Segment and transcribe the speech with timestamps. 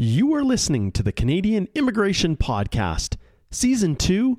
[0.00, 3.16] You are listening to the Canadian Immigration Podcast,
[3.50, 4.38] Season 2,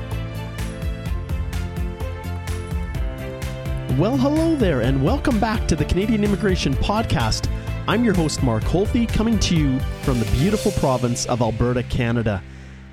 [3.97, 7.51] Well, hello there, and welcome back to the Canadian Immigration Podcast.
[7.89, 12.41] I'm your host, Mark Holthe, coming to you from the beautiful province of Alberta, Canada.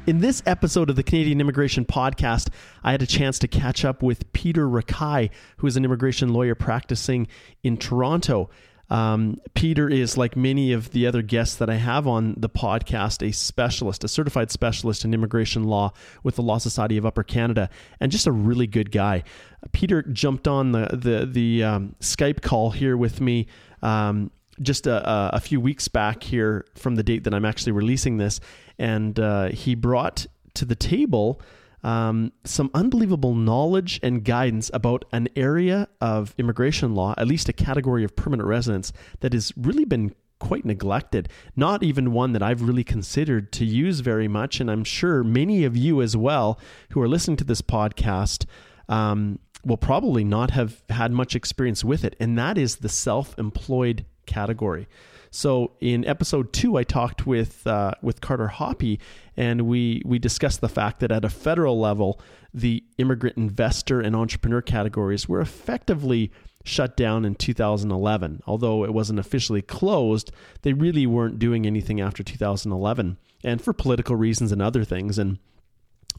[0.09, 2.49] In this episode of the Canadian Immigration Podcast,
[2.83, 6.57] I had a chance to catch up with Peter Rekai, who is an immigration lawyer
[6.57, 7.29] practicing
[7.63, 8.51] in Toronto.
[8.91, 13.27] Um, Peter is, like many of the other guests that I have on the podcast,
[13.27, 17.69] a specialist, a certified specialist in immigration law with the Law Society of Upper Canada,
[18.01, 19.25] and just a really good guy.
[19.73, 23.47] Peter jumped on the the the um, Skype call here with me.
[23.83, 28.17] Um, just a, a, few weeks back here from the date that I'm actually releasing
[28.17, 28.41] this,
[28.77, 31.41] and uh, he brought to the table
[31.83, 37.53] um, some unbelievable knowledge and guidance about an area of immigration law, at least a
[37.53, 41.29] category of permanent residence, that has really been quite neglected.
[41.57, 44.61] Not even one that I've really considered to use very much.
[44.61, 46.59] And I'm sure many of you as well
[46.91, 48.47] who are listening to this podcast
[48.89, 52.17] um, will probably not have had much experience with it.
[52.21, 54.87] And that is the self employed category.
[55.31, 59.01] So in episode two, I talked with uh, with Carter Hoppy,
[59.37, 62.21] and we we discussed the fact that at a federal level,
[62.53, 66.33] the immigrant investor and entrepreneur categories were effectively
[66.65, 68.43] shut down in 2011.
[68.47, 70.31] Although it wasn't officially closed,
[70.63, 75.19] they really weren't doing anything after 2011, and for political reasons and other things.
[75.19, 75.39] And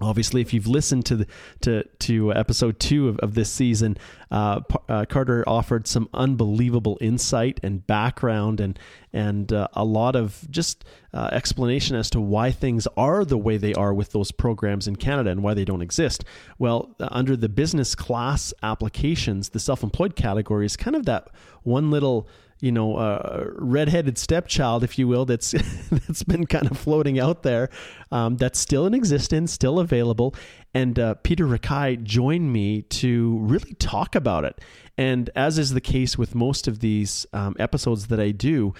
[0.01, 1.27] Obviously, if you've listened to the,
[1.61, 3.97] to to episode two of, of this season,
[4.31, 8.79] uh, uh, Carter offered some unbelievable insight and background and
[9.11, 13.57] and uh, a lot of just uh, explanation as to why things are the way
[13.57, 16.23] they are with those programs in Canada and why they don't exist.
[16.59, 21.29] Well, uh, under the business class applications, the self-employed category is kind of that
[21.63, 22.27] one little
[22.61, 25.51] you know, uh, redheaded stepchild, if you will, that's
[25.91, 27.69] that's been kind of floating out there.
[28.11, 30.35] Um, that's still in existence, still available.
[30.73, 34.61] And uh, Peter Rekai joined me to really talk about it.
[34.97, 38.73] And as is the case with most of these um, episodes that I do,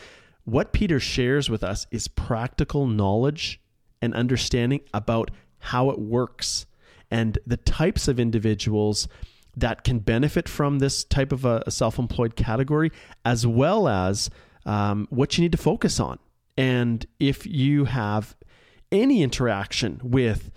[0.44, 3.62] what Peter shares with us is practical knowledge
[4.02, 6.66] and understanding about how it works
[7.12, 9.08] and the types of individuals
[9.60, 12.92] that can benefit from this type of a, a self employed category,
[13.26, 14.30] as well as
[14.66, 16.20] um, what you need to focus on.
[16.58, 18.36] And if you have
[18.92, 20.52] any interaction with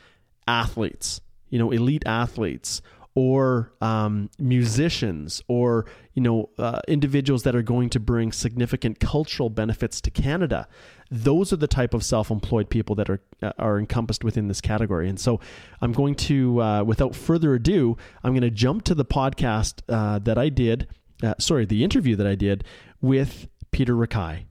[0.48, 2.82] athletes, you know, elite athletes,
[3.14, 9.50] or um, musicians or you know uh, individuals that are going to bring significant cultural
[9.50, 10.66] benefits to Canada.
[11.12, 15.10] Those are the type of self-employed people that are uh, are encompassed within this category.
[15.10, 15.40] And so,
[15.82, 20.18] I'm going to, uh, without further ado, I'm going to jump to the podcast uh,
[20.20, 20.88] that I did.
[21.22, 22.64] Uh, sorry, the interview that I did
[23.02, 24.44] with Peter Rekai.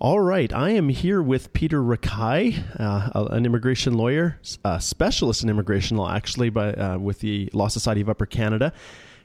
[0.00, 5.48] All right, I am here with Peter Rekai, uh, an immigration lawyer, a specialist in
[5.48, 8.72] immigration law, actually, by uh, with the Law Society of Upper Canada,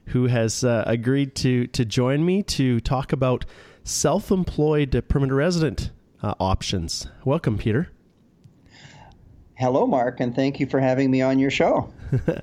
[0.08, 3.46] who has uh, agreed to to join me to talk about
[3.84, 5.92] self-employed permanent resident
[6.24, 7.08] uh, options.
[7.26, 7.90] Welcome, Peter.
[9.56, 11.94] Hello, Mark, and thank you for having me on your show.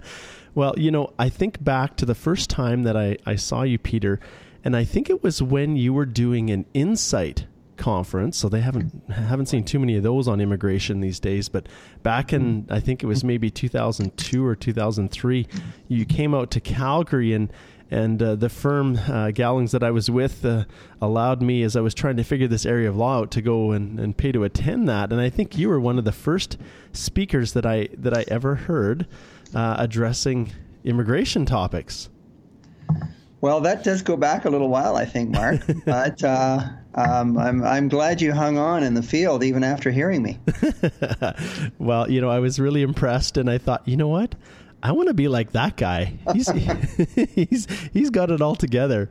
[0.54, 3.78] well, you know, I think back to the first time that I, I saw you,
[3.78, 4.20] Peter,
[4.62, 7.46] and I think it was when you were doing an insight
[7.80, 11.48] conference, so they haven't haven't seen too many of those on immigration these days.
[11.48, 11.68] But
[12.02, 15.46] back in I think it was maybe 2002 or 2003,
[15.88, 17.52] you came out to Calgary and.
[17.92, 20.64] And uh, the firm uh, Gowlings that I was with uh,
[21.02, 23.72] allowed me, as I was trying to figure this area of law out, to go
[23.72, 25.10] and, and pay to attend that.
[25.10, 26.56] And I think you were one of the first
[26.92, 29.08] speakers that I that I ever heard
[29.56, 30.52] uh, addressing
[30.84, 32.08] immigration topics.
[33.40, 35.60] Well, that does go back a little while, I think, Mark.
[35.86, 40.22] but uh, um, I'm I'm glad you hung on in the field even after hearing
[40.22, 40.38] me.
[41.78, 44.34] well, you know, I was really impressed, and I thought, you know what,
[44.82, 46.18] I want to be like that guy.
[46.32, 46.50] He's
[47.34, 49.08] he's he's got it all together.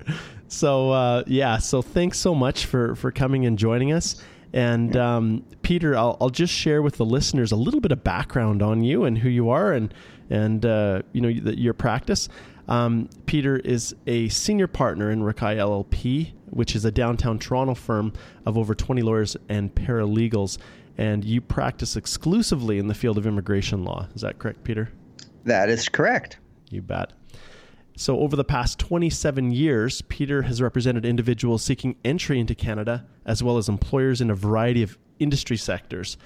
[0.48, 4.22] So uh, yeah, so thanks so much for for coming and joining us.
[4.52, 8.64] And um, Peter, I'll, I'll just share with the listeners a little bit of background
[8.64, 9.94] on you and who you are, and
[10.30, 12.30] and uh, you know your practice.
[12.70, 18.14] Um, Peter is a senior partner in Rekai LLP, which is a downtown Toronto firm
[18.46, 20.60] of over 20 lawyers and paralegals.
[20.96, 24.08] And you practice exclusively in the field of immigration law.
[24.14, 24.92] Is that correct, Peter?
[25.46, 26.38] That is correct.
[26.70, 27.14] You bet.
[27.96, 33.42] So, over the past 27 years, Peter has represented individuals seeking entry into Canada, as
[33.42, 36.18] well as employers in a variety of industry sectors.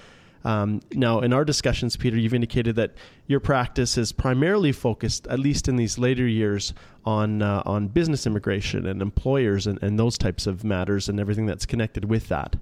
[0.46, 2.94] Um, now, in our discussions, Peter, you've indicated that
[3.28, 6.74] your practice is primarily focused, at least in these later years,
[7.06, 11.46] on uh, on business immigration and employers and, and those types of matters and everything
[11.46, 12.56] that's connected with that.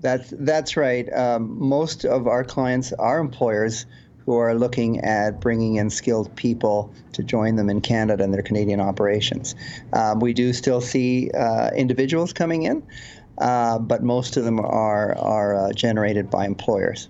[0.00, 1.10] That's that's right.
[1.12, 3.86] Um, most of our clients are employers
[4.26, 8.42] who are looking at bringing in skilled people to join them in Canada and their
[8.42, 9.54] Canadian operations.
[9.92, 12.82] Um, we do still see uh, individuals coming in,
[13.38, 17.08] uh, but most of them are are uh, generated by employers.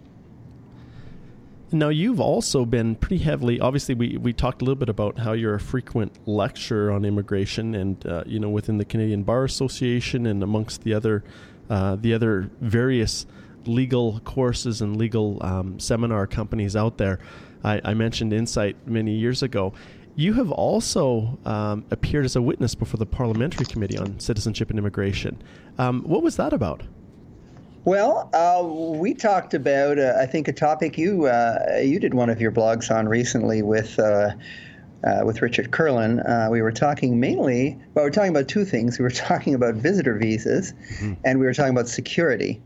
[1.72, 3.58] Now, you've also been pretty heavily.
[3.58, 7.74] Obviously, we, we talked a little bit about how you're a frequent lecturer on immigration,
[7.74, 11.24] and uh, you know within the Canadian Bar Association and amongst the other
[11.68, 13.26] uh, the other various
[13.66, 17.18] legal courses and legal um, seminar companies out there.
[17.64, 19.72] I, I, mentioned Insight many years ago.
[20.16, 24.78] You have also um, appeared as a witness before the Parliamentary Committee on Citizenship and
[24.78, 25.42] Immigration.
[25.76, 26.82] Um, what was that about?
[27.84, 28.66] Well, uh,
[28.98, 32.50] we talked about, uh, I think, a topic you uh, you did one of your
[32.50, 34.30] blogs on recently with uh,
[35.04, 38.64] uh, with Richard Kurland, Uh, we were talking mainly, well, we were talking about two
[38.64, 38.98] things.
[38.98, 41.12] We were talking about visitor visas, mm-hmm.
[41.24, 42.60] and we were talking about security.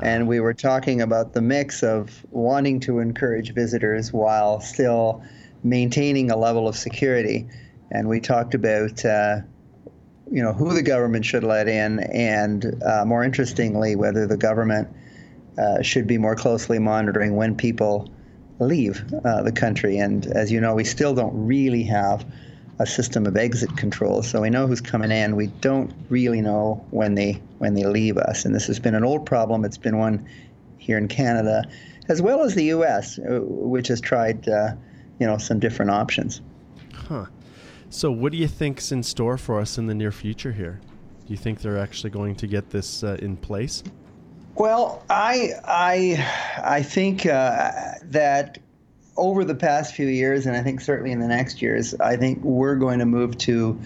[0.00, 5.22] And we were talking about the mix of wanting to encourage visitors while still
[5.64, 7.48] maintaining a level of security.
[7.90, 9.40] And we talked about, uh,
[10.30, 14.88] you know, who the government should let in, and uh, more interestingly, whether the government
[15.58, 18.10] uh, should be more closely monitoring when people
[18.58, 19.98] leave uh, the country.
[19.98, 22.24] And as you know, we still don't really have
[22.78, 24.22] a system of exit control.
[24.22, 25.36] So we know who's coming in.
[25.36, 28.44] We don't really know when they when they leave us.
[28.44, 29.64] And this has been an old problem.
[29.64, 30.26] It's been one
[30.78, 31.64] here in Canada,
[32.08, 34.72] as well as the U.S., uh, which has tried uh,
[35.18, 36.40] you know some different options.
[36.92, 37.26] Huh.
[37.90, 40.80] So what do you think's in store for us in the near future here?
[41.26, 43.82] Do you think they're actually going to get this uh, in place?
[44.56, 46.26] Well, I I
[46.62, 47.70] I think uh,
[48.04, 48.58] that
[49.16, 52.42] over the past few years, and I think certainly in the next years, I think
[52.42, 53.80] we're going to move to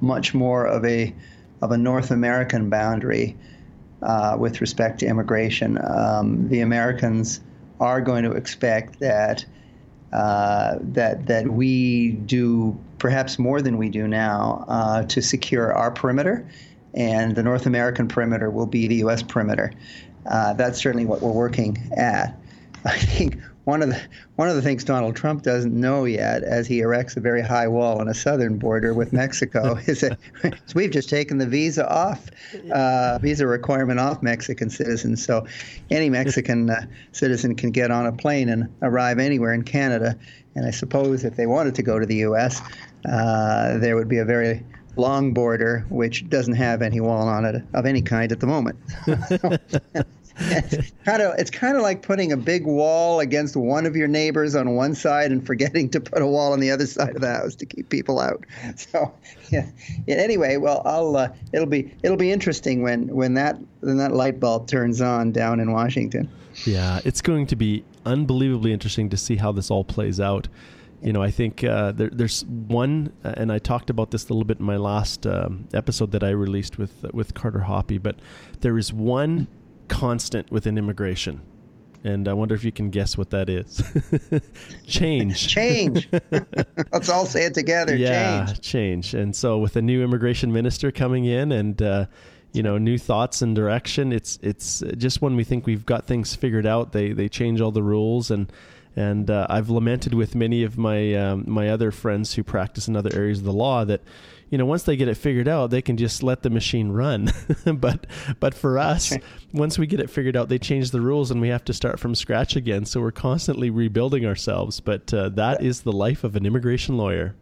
[0.00, 1.14] much more of a
[1.60, 3.36] of a North American boundary
[4.02, 5.78] uh, with respect to immigration.
[5.82, 7.40] Um, the Americans
[7.80, 9.44] are going to expect that
[10.12, 15.90] uh, that that we do perhaps more than we do now uh, to secure our
[15.90, 16.46] perimeter,
[16.94, 19.22] and the North American perimeter will be the U.S.
[19.22, 19.72] perimeter.
[20.26, 22.38] Uh, that's certainly what we're working at.
[22.84, 24.00] I think one of the
[24.36, 27.68] one of the things Donald Trump doesn't know yet, as he erects a very high
[27.68, 30.18] wall on a southern border with Mexico, is that
[30.74, 32.28] we've just taken the visa off,
[32.72, 35.24] uh, visa requirement off Mexican citizens.
[35.24, 35.46] So
[35.90, 40.18] any Mexican uh, citizen can get on a plane and arrive anywhere in Canada.
[40.54, 42.60] And I suppose if they wanted to go to the U.S.,
[43.08, 44.64] uh, there would be a very
[44.96, 48.78] long border which doesn't have any wall on it of any kind at the moment.
[50.38, 54.08] it's kind of it's kind of like putting a big wall against one of your
[54.08, 57.20] neighbors on one side and forgetting to put a wall on the other side of
[57.20, 58.44] the house to keep people out.
[58.76, 59.12] So,
[59.50, 59.70] yeah.
[60.08, 64.40] Anyway, well, I'll uh, it'll be it'll be interesting when when that when that light
[64.40, 66.28] bulb turns on down in Washington.
[66.64, 70.48] Yeah, it's going to be unbelievably interesting to see how this all plays out.
[71.02, 74.32] You know, I think uh, there, there's one, uh, and I talked about this a
[74.32, 77.98] little bit in my last um, episode that I released with with Carter Hoppy.
[77.98, 78.16] But
[78.60, 79.48] there is one
[79.92, 81.42] constant within immigration.
[82.04, 83.80] And I wonder if you can guess what that is.
[84.86, 85.46] change.
[85.54, 86.08] change.
[86.92, 87.94] Let's all say it together.
[87.94, 88.60] Yeah, change.
[88.60, 89.14] change.
[89.14, 92.06] And so, with a new immigration minister coming in, and uh,
[92.52, 96.34] you know, new thoughts and direction, it's it's just when we think we've got things
[96.34, 98.32] figured out, they they change all the rules.
[98.32, 98.50] And
[98.96, 102.96] and uh, I've lamented with many of my um, my other friends who practice in
[102.96, 104.00] other areas of the law that
[104.52, 107.32] you know, once they get it figured out, they can just let the machine run.
[107.64, 108.06] but
[108.38, 109.16] but for us,
[109.54, 111.98] once we get it figured out, they change the rules and we have to start
[111.98, 112.84] from scratch again.
[112.84, 114.78] So we're constantly rebuilding ourselves.
[114.78, 117.34] But uh, that is the life of an immigration lawyer.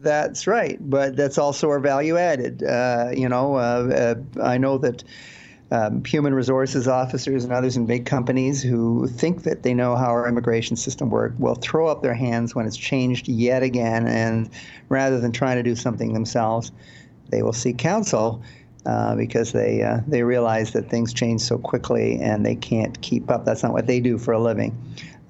[0.00, 2.62] That's right, but that's also our value added.
[2.62, 5.02] Uh, you know, uh, uh I know that
[5.70, 10.06] um, human resources officers and others in big companies who think that they know how
[10.06, 14.50] our immigration system works will throw up their hands when it's changed yet again, and
[14.88, 16.72] rather than trying to do something themselves,
[17.30, 18.42] they will seek counsel.
[18.86, 23.28] Uh, because they uh, they realize that things change so quickly and they can't keep
[23.28, 23.44] up.
[23.44, 24.74] That's not what they do for a living.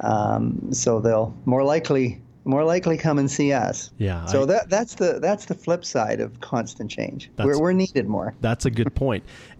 [0.00, 3.90] Um, so they'll more likely more likely come and see us.
[3.98, 4.24] Yeah.
[4.24, 7.30] So I- that that's the that's the flip side of constant change.
[7.38, 8.34] We're, we're needed more.
[8.40, 8.88] That's a good.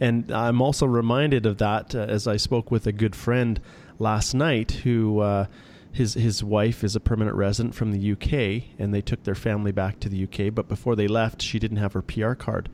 [0.00, 3.60] And I'm also reminded of that uh, as I spoke with a good friend
[3.98, 5.46] last night who uh,
[5.92, 9.70] his his wife is a permanent resident from the UK and they took their family
[9.70, 12.70] back to the UK but before they left she didn't have her PR card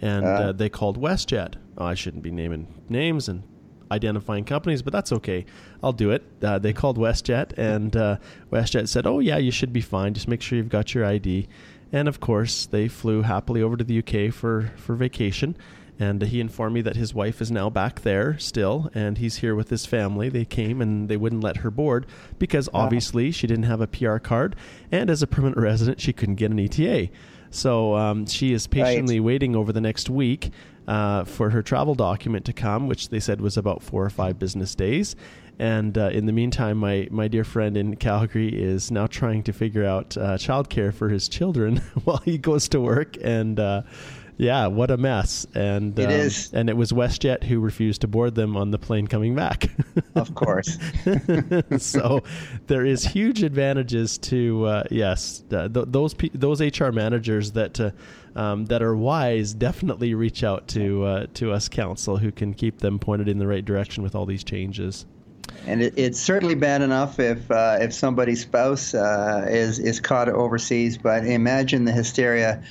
[0.00, 1.54] and uh, they called WestJet.
[1.76, 3.42] Oh, I shouldn't be naming names and
[3.90, 5.44] identifying companies, but that's okay.
[5.82, 6.24] I'll do it.
[6.42, 8.16] Uh, they called WestJet, and uh,
[8.52, 10.14] WestJet said, "Oh yeah, you should be fine.
[10.14, 11.48] Just make sure you've got your ID."
[11.92, 15.56] And of course, they flew happily over to the UK for for vacation.
[16.00, 19.56] And he informed me that his wife is now back there still, and he's here
[19.56, 20.28] with his family.
[20.28, 22.06] They came and they wouldn't let her board
[22.38, 24.54] because obviously she didn't have a PR card,
[24.92, 27.08] and as a permanent resident, she couldn't get an ETA.
[27.50, 30.50] So um, she is patiently waiting over the next week
[30.86, 34.38] uh, for her travel document to come, which they said was about four or five
[34.38, 35.16] business days.
[35.58, 39.52] And uh, in the meantime, my, my dear friend in Calgary is now trying to
[39.52, 43.16] figure out uh, childcare for his children while he goes to work.
[43.22, 43.82] And uh,
[44.38, 45.46] yeah, what a mess!
[45.54, 46.50] And It um, is.
[46.54, 49.68] and it was WestJet who refused to board them on the plane coming back.
[50.14, 50.78] Of course.
[51.78, 52.22] so
[52.68, 57.90] there is huge advantages to uh, yes uh, th- those those HR managers that uh,
[58.36, 62.78] um, that are wise definitely reach out to uh, to us council who can keep
[62.78, 65.04] them pointed in the right direction with all these changes.
[65.66, 70.28] And it, it's certainly bad enough if uh, if somebody's spouse uh, is is caught
[70.28, 70.96] overseas.
[70.96, 72.62] But imagine the hysteria,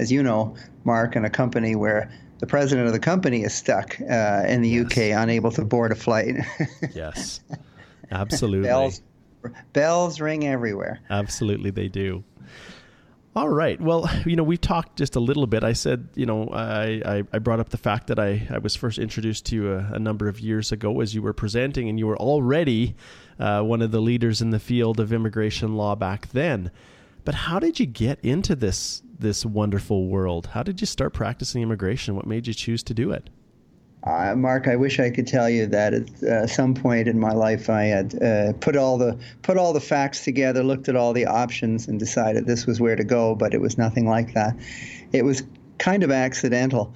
[0.00, 4.00] as you know, Mark, in a company where the president of the company is stuck
[4.00, 6.34] uh, in the UK, unable to board a flight.
[6.94, 7.40] Yes,
[8.10, 8.68] absolutely.
[8.68, 9.00] bells,
[9.72, 11.00] bells ring everywhere.
[11.08, 12.24] Absolutely, they do.
[13.34, 13.80] All right.
[13.80, 15.64] Well, you know, we talked just a little bit.
[15.64, 18.76] I said, you know, I, I, I brought up the fact that I, I was
[18.76, 21.98] first introduced to you a, a number of years ago as you were presenting, and
[21.98, 22.94] you were already
[23.38, 26.70] uh, one of the leaders in the field of immigration law back then.
[27.24, 30.48] But how did you get into this this wonderful world?
[30.48, 32.14] How did you start practicing immigration?
[32.14, 33.30] What made you choose to do it?
[34.04, 37.32] Uh, Mark, I wish I could tell you that at uh, some point in my
[37.32, 41.12] life I had uh, put all the put all the facts together, looked at all
[41.12, 43.36] the options, and decided this was where to go.
[43.36, 44.56] But it was nothing like that.
[45.12, 45.44] It was
[45.78, 46.92] kind of accidental.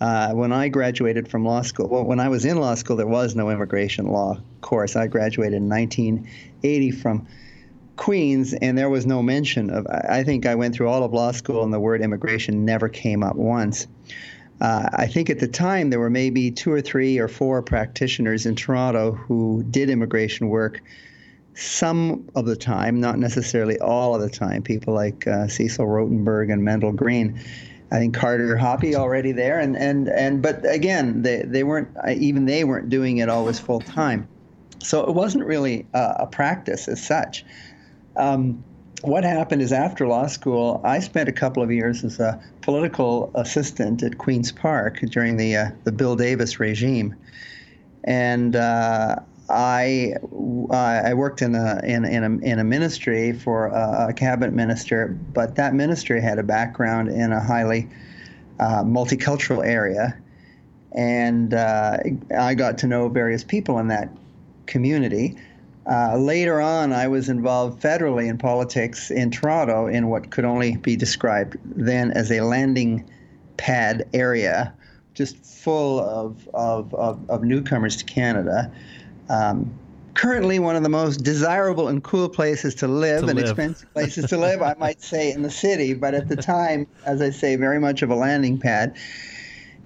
[0.00, 3.06] Uh, when I graduated from law school, well, when I was in law school, there
[3.06, 4.96] was no immigration law course.
[4.96, 7.26] I graduated in 1980 from
[7.96, 9.86] Queens, and there was no mention of.
[9.86, 13.22] I think I went through all of law school, and the word immigration never came
[13.22, 13.86] up once.
[14.60, 18.46] Uh, I think at the time there were maybe two or three or four practitioners
[18.46, 20.82] in Toronto who did immigration work
[21.54, 24.62] some of the time, not necessarily all of the time.
[24.62, 27.40] People like uh, Cecil Rotenberg and Mendel Green.
[27.90, 32.44] I think Carter Hoppy already there, and and and but again, they they weren't even
[32.44, 34.26] they weren't doing it always full time,
[34.82, 37.44] so it wasn't really uh, a practice as such.
[38.16, 38.62] Um,
[39.02, 43.30] what happened is after law school, I spent a couple of years as a political
[43.34, 47.14] assistant at Queens Park during the uh, the Bill Davis regime,
[48.04, 49.16] and uh,
[49.48, 50.14] I
[50.70, 55.16] I worked in a in in a, in a ministry for a, a, cabinet minister,
[55.34, 57.88] but that ministry had a background in a highly
[58.58, 60.16] uh, multicultural area,
[60.92, 61.98] and uh,
[62.36, 64.08] I got to know various people in that
[64.66, 65.36] community.
[65.88, 70.76] Uh, later on, I was involved federally in politics in Toronto in what could only
[70.76, 73.08] be described then as a landing
[73.56, 74.74] pad area,
[75.14, 78.70] just full of, of, of, of newcomers to Canada.
[79.28, 79.72] Um,
[80.14, 83.48] currently, one of the most desirable and cool places to live To and live.
[83.50, 87.22] expensive places to live, I might say, in the city, but at the time, as
[87.22, 88.96] I say, very much of a landing pad.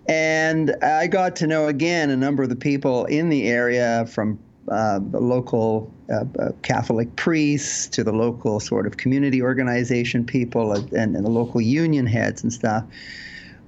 [0.08, 4.38] And I got to know again a number of the people in the area from
[4.70, 10.92] uh, local uh, uh, Catholic priests to the local sort of community organization people and,
[10.92, 12.84] and the local union heads and stuff.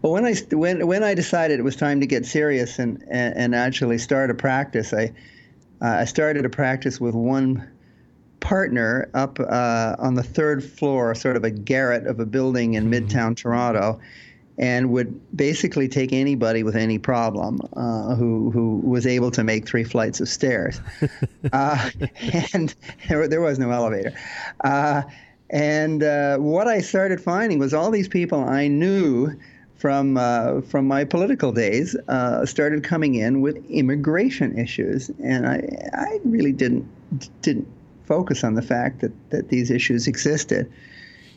[0.01, 3.37] But when I when when I decided it was time to get serious and and,
[3.37, 5.13] and actually start a practice, I
[5.81, 7.69] uh, I started a practice with one
[8.41, 12.91] partner up uh, on the third floor, sort of a garret of a building in
[12.91, 14.01] Midtown Toronto,
[14.62, 19.66] and would basically take anybody with any problem uh, who who was able to make
[19.66, 20.81] three flights of stairs,
[21.52, 21.90] uh,
[22.54, 22.73] and
[23.09, 24.12] there, there was no elevator.
[24.62, 25.02] Uh,
[25.50, 29.37] and uh, what I started finding was all these people I knew
[29.75, 35.59] from uh, from my political days uh, started coming in with immigration issues, and I
[35.92, 36.87] I really didn't
[37.42, 37.66] didn't
[38.07, 40.71] focus on the fact that that these issues existed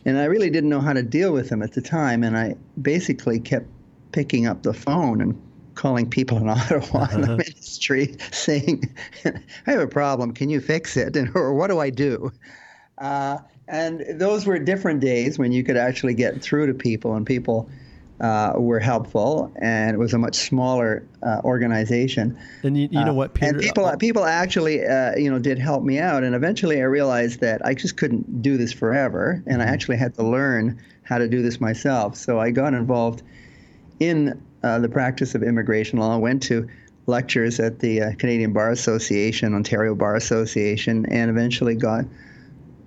[0.05, 2.23] and I really didn't know how to deal with them at the time.
[2.23, 3.65] And I basically kept
[4.11, 5.39] picking up the phone and
[5.73, 8.83] calling people in Ottawa in the ministry, saying,
[9.25, 10.33] "I have a problem.
[10.33, 12.31] Can you fix it?" And or what do I do?
[12.97, 17.25] Uh, and those were different days when you could actually get through to people, and
[17.25, 17.69] people
[18.19, 22.37] uh, were helpful, and it was a much smaller uh, organization.
[22.63, 23.47] And you, you know what, Peter?
[23.47, 26.23] And people, uh, people actually, uh, you know, did help me out.
[26.23, 30.15] And eventually, I realized that I just couldn't do this forever, and I actually had
[30.15, 32.15] to learn how to do this myself.
[32.15, 33.21] So I got involved
[33.99, 36.15] in uh, the practice of immigration law.
[36.15, 36.69] I went to
[37.07, 42.05] lectures at the uh, Canadian Bar Association, Ontario Bar Association, and eventually got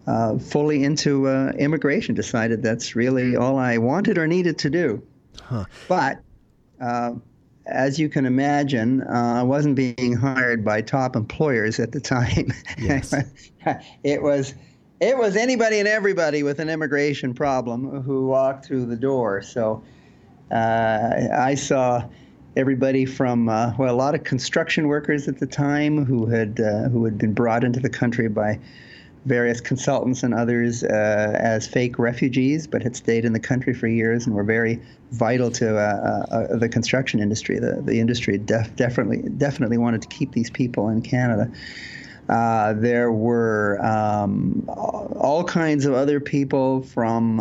[0.07, 2.15] uh, fully into uh, immigration.
[2.15, 5.03] Decided that's really all I wanted or needed to do.
[5.49, 5.64] Huh.
[5.88, 6.21] But
[6.78, 7.14] uh,
[7.67, 12.52] as you can imagine, uh, I wasn't being hired by top employers at the time.
[12.78, 13.14] Yes.
[14.05, 14.55] it was
[15.00, 19.40] it was anybody and everybody with an immigration problem who walked through the door.
[19.40, 19.83] So
[20.50, 22.07] uh, I saw
[22.55, 26.90] everybody from uh, well, a lot of construction workers at the time who had uh,
[26.90, 28.59] who had been brought into the country by
[29.27, 33.87] various consultants and others uh, as fake refugees, but had stayed in the country for
[33.87, 34.81] years and were very
[35.13, 37.59] vital to uh, uh, the construction industry.
[37.59, 41.51] The the industry def- definitely definitely wanted to keep these people in Canada.
[42.29, 47.41] Uh, there were um, all kinds of other people from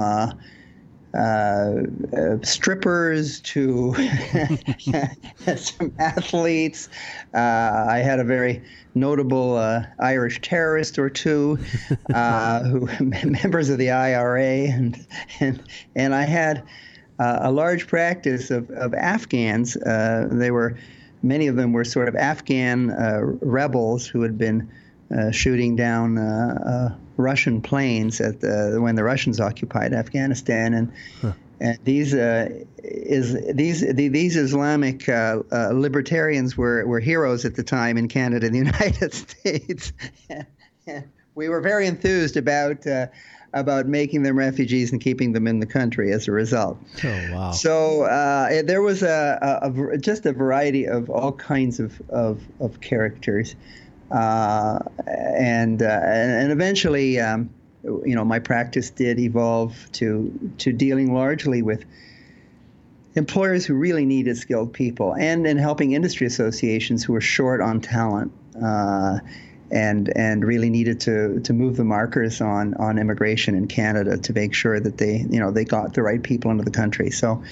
[1.17, 1.83] uh,
[2.15, 3.95] uh, strippers to
[5.55, 6.89] some athletes.
[7.33, 8.61] I had a very
[8.97, 11.57] notable uh, Irish terrorist or two,
[12.13, 12.89] uh, who
[13.25, 15.07] members of the IRA, and
[15.39, 15.63] and
[15.95, 16.63] and I had
[17.19, 19.77] uh, a large practice of of Afghans.
[19.77, 20.77] Uh, they were
[21.23, 24.69] many of them were sort of Afghan uh, rebels who had been
[25.15, 31.33] uh, shooting down Russian planes at the, when the Russians occupied Afghanistan, and huh.
[31.59, 32.49] And these uh,
[32.83, 38.07] is these the, these Islamic uh, uh, libertarians were, were heroes at the time in
[38.07, 39.91] Canada and the United States.
[41.35, 43.07] we were very enthused about uh,
[43.53, 46.77] about making them refugees and keeping them in the country as a result.
[47.03, 47.51] Oh wow!
[47.51, 52.39] So uh, there was a, a, a, just a variety of all kinds of of,
[52.59, 57.19] of characters, uh, and, and, and eventually.
[57.19, 57.49] Um,
[57.83, 61.85] you know, my practice did evolve to to dealing largely with
[63.15, 67.79] employers who really needed skilled people, and in helping industry associations who were short on
[67.79, 68.31] talent.
[68.61, 69.19] Uh,
[69.69, 74.31] and and really needed to to move the markers on on immigration in Canada to
[74.31, 77.09] make sure that they you know they got the right people into the country.
[77.09, 77.43] So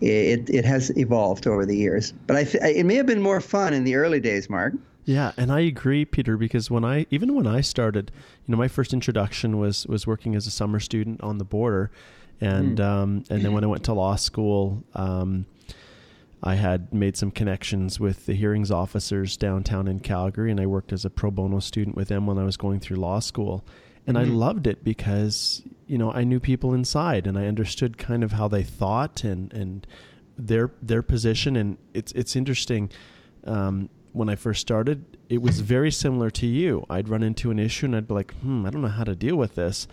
[0.00, 3.42] it it has evolved over the years, but I th- it may have been more
[3.42, 4.72] fun in the early days, Mark.
[5.10, 8.12] Yeah, and I agree, Peter, because when I even when I started,
[8.46, 11.90] you know, my first introduction was was working as a summer student on the border,
[12.40, 12.84] and mm.
[12.84, 15.46] um, and then when I went to law school, um,
[16.44, 20.92] I had made some connections with the hearings officers downtown in Calgary, and I worked
[20.92, 23.64] as a pro bono student with them when I was going through law school,
[24.06, 24.20] and mm.
[24.20, 24.34] I hmm.
[24.34, 28.46] loved it because you know I knew people inside, and I understood kind of how
[28.46, 29.84] they thought and and
[30.38, 32.92] their their position, and it's it's interesting.
[33.42, 36.84] Um, when I first started, it was very similar to you.
[36.90, 39.14] I'd run into an issue and I'd be like, hmm, I don't know how to
[39.14, 39.86] deal with this.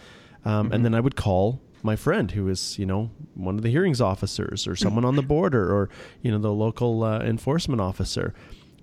[0.45, 0.73] Um, mm-hmm.
[0.73, 4.01] And then I would call my friend who is, you know, one of the hearings
[4.01, 5.89] officers or someone on the border or,
[6.21, 8.33] you know, the local uh, enforcement officer.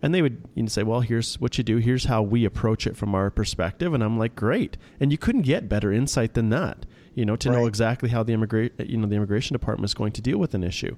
[0.03, 1.79] And they would you know, say, well, here's what you do.
[1.79, 3.95] Here's how we approach it from our perspective.
[3.95, 4.77] And I'm like, great.
[5.01, 7.59] And you couldn't get better insight than that, you know, to right.
[7.59, 10.55] know exactly how the, immigra- you know, the immigration department is going to deal with
[10.55, 10.97] an issue.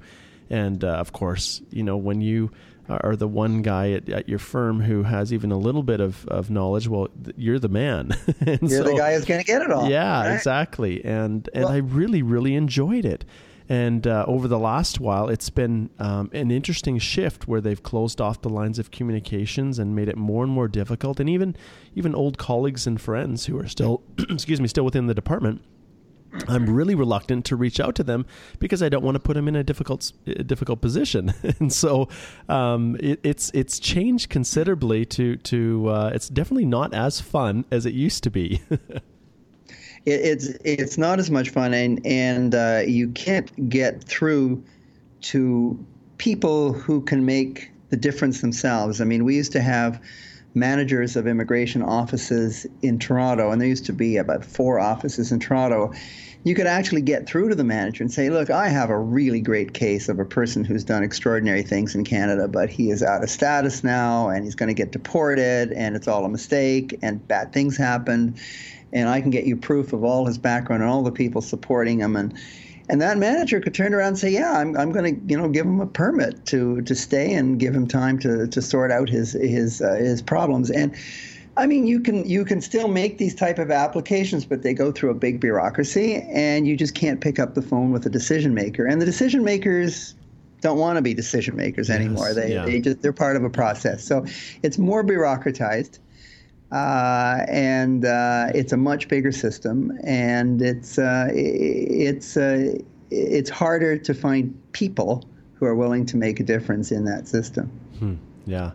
[0.50, 2.50] And uh, of course, you know, when you
[2.88, 6.26] are the one guy at, at, your firm who has even a little bit of,
[6.28, 8.10] of knowledge, well, you're the man.
[8.46, 9.88] you're so, the guy who's going to get it all.
[9.88, 10.34] Yeah, right?
[10.34, 11.04] exactly.
[11.04, 13.24] And and well, I really really enjoyed it.
[13.68, 18.20] And uh, over the last while, it's been um, an interesting shift where they've closed
[18.20, 21.18] off the lines of communications and made it more and more difficult.
[21.18, 21.56] And even
[21.94, 25.62] even old colleagues and friends who are still, excuse me, still within the department
[26.48, 28.26] I'm really reluctant to reach out to them
[28.58, 30.12] because I don't want to put them in a difficult
[30.46, 32.08] difficult position, and so
[32.48, 35.04] um, it, it's it's changed considerably.
[35.06, 38.60] To to uh, it's definitely not as fun as it used to be.
[38.70, 39.00] it,
[40.04, 44.62] it's it's not as much fun, and and uh, you can't get through
[45.22, 45.84] to
[46.18, 49.00] people who can make the difference themselves.
[49.00, 50.00] I mean, we used to have
[50.54, 55.38] managers of immigration offices in Toronto, and there used to be about four offices in
[55.38, 55.92] Toronto.
[56.46, 59.40] You could actually get through to the manager and say, Look, I have a really
[59.40, 63.24] great case of a person who's done extraordinary things in Canada, but he is out
[63.24, 67.26] of status now and he's going to get deported, and it's all a mistake, and
[67.26, 68.38] bad things happened.
[68.92, 71.98] And I can get you proof of all his background and all the people supporting
[71.98, 72.14] him.
[72.14, 72.32] And
[72.88, 75.48] and that manager could turn around and say, "Yeah, I'm, I'm going to you know
[75.48, 79.08] give him a permit to to stay and give him time to to sort out
[79.08, 80.94] his his uh, his problems." And
[81.56, 84.92] I mean, you can you can still make these type of applications, but they go
[84.92, 88.52] through a big bureaucracy, and you just can't pick up the phone with a decision
[88.52, 88.84] maker.
[88.84, 90.14] And the decision makers
[90.60, 92.26] don't want to be decision makers anymore.
[92.26, 92.64] Yes, they yeah.
[92.66, 94.04] they just they're part of a process.
[94.04, 94.26] So
[94.62, 95.98] it's more bureaucratized,
[96.72, 102.74] uh, and uh, it's a much bigger system, and it's uh, it's uh,
[103.10, 107.66] it's harder to find people who are willing to make a difference in that system.
[107.98, 108.14] Hmm.
[108.44, 108.72] Yeah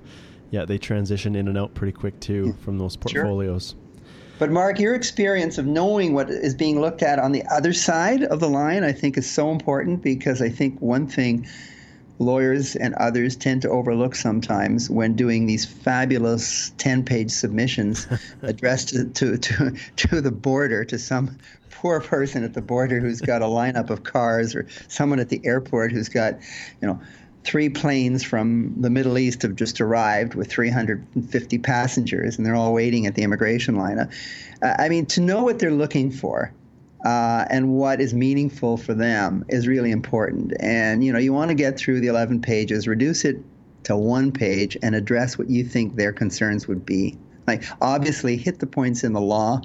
[0.52, 2.64] yeah, they transition in and out pretty quick too hmm.
[2.64, 3.70] from those portfolios.
[3.70, 3.78] Sure.
[4.38, 8.24] But Mark, your experience of knowing what is being looked at on the other side
[8.24, 11.48] of the line, I think, is so important because I think one thing
[12.18, 18.08] lawyers and others tend to overlook sometimes when doing these fabulous 10-page submissions
[18.42, 21.38] addressed to, to, to, to the border, to some
[21.70, 25.42] poor person at the border who's got a lineup of cars or someone at the
[25.44, 26.36] airport who's got,
[26.82, 27.00] you know,
[27.44, 32.74] three planes from the Middle East have just arrived with 350 passengers, and they're all
[32.74, 34.00] waiting at the immigration line.
[34.00, 34.08] Uh,
[34.62, 36.54] I mean, to know what they're looking for
[37.04, 40.54] uh, and what is meaningful for them is really important.
[40.60, 43.38] And you know, you want to get through the 11 pages, reduce it
[43.84, 47.18] to one page, and address what you think their concerns would be.
[47.48, 49.62] Like, obviously, hit the points in the law,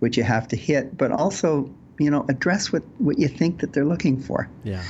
[0.00, 3.72] which you have to hit, but also you know address what what you think that
[3.72, 4.82] they're looking for yeah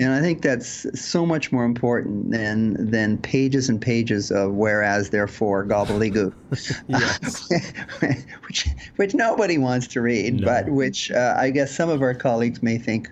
[0.00, 5.10] and I think that's so much more important than than pages and pages of whereas,
[5.10, 6.32] therefore, gobbledygook,
[8.46, 10.46] which which nobody wants to read, no.
[10.46, 13.08] but which uh, I guess some of our colleagues may think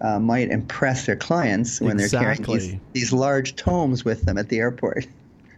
[0.00, 2.18] uh, might impress their clients when exactly.
[2.18, 5.06] they're carrying these, these large tomes with them at the airport.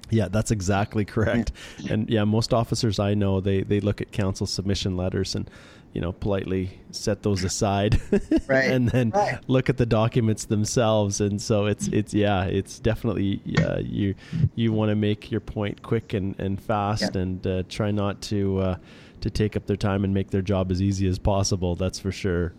[0.09, 1.51] Yeah, that's exactly correct.
[1.79, 1.95] Yeah.
[1.95, 5.51] And yeah, most officers I know they they look at counsel submission letters and
[5.97, 7.99] you know politely set those aside
[8.49, 8.71] right.
[8.71, 9.39] and then right.
[9.49, 14.15] look at the documents themselves and so it's it's yeah it's definitely yeah you
[14.57, 17.23] you want to make your point quick and and fast yeah.
[17.23, 18.77] and uh, try not to uh,
[19.23, 22.13] to take up their time and make their job as easy as possible that's for
[22.13, 22.53] sure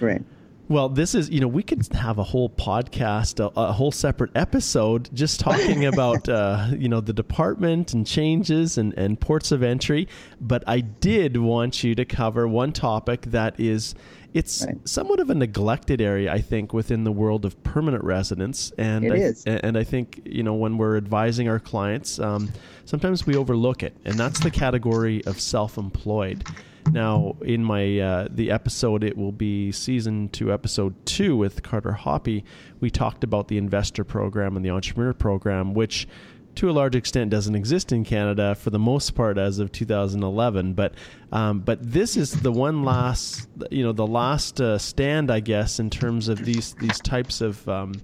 [0.00, 0.22] right
[0.72, 4.30] well, this is, you know, we could have a whole podcast, a, a whole separate
[4.34, 9.62] episode just talking about, uh, you know, the department and changes and, and ports of
[9.62, 10.08] entry.
[10.40, 13.94] But I did want you to cover one topic that is,
[14.32, 14.76] it's right.
[14.88, 18.72] somewhat of a neglected area, I think, within the world of permanent residence.
[18.78, 19.44] And it I, is.
[19.44, 22.50] And I think, you know, when we're advising our clients, um,
[22.86, 23.94] sometimes we overlook it.
[24.06, 26.44] And that's the category of self employed.
[26.90, 31.92] Now, in my uh, the episode, it will be season two, episode two with Carter
[31.92, 32.44] Hoppy.
[32.80, 36.08] We talked about the investor program and the entrepreneur program, which
[36.56, 40.74] to a large extent doesn't exist in Canada for the most part as of 2011.
[40.74, 40.94] But
[41.30, 45.78] um, but this is the one last you know the last uh, stand I guess
[45.78, 47.94] in terms of these these types of um,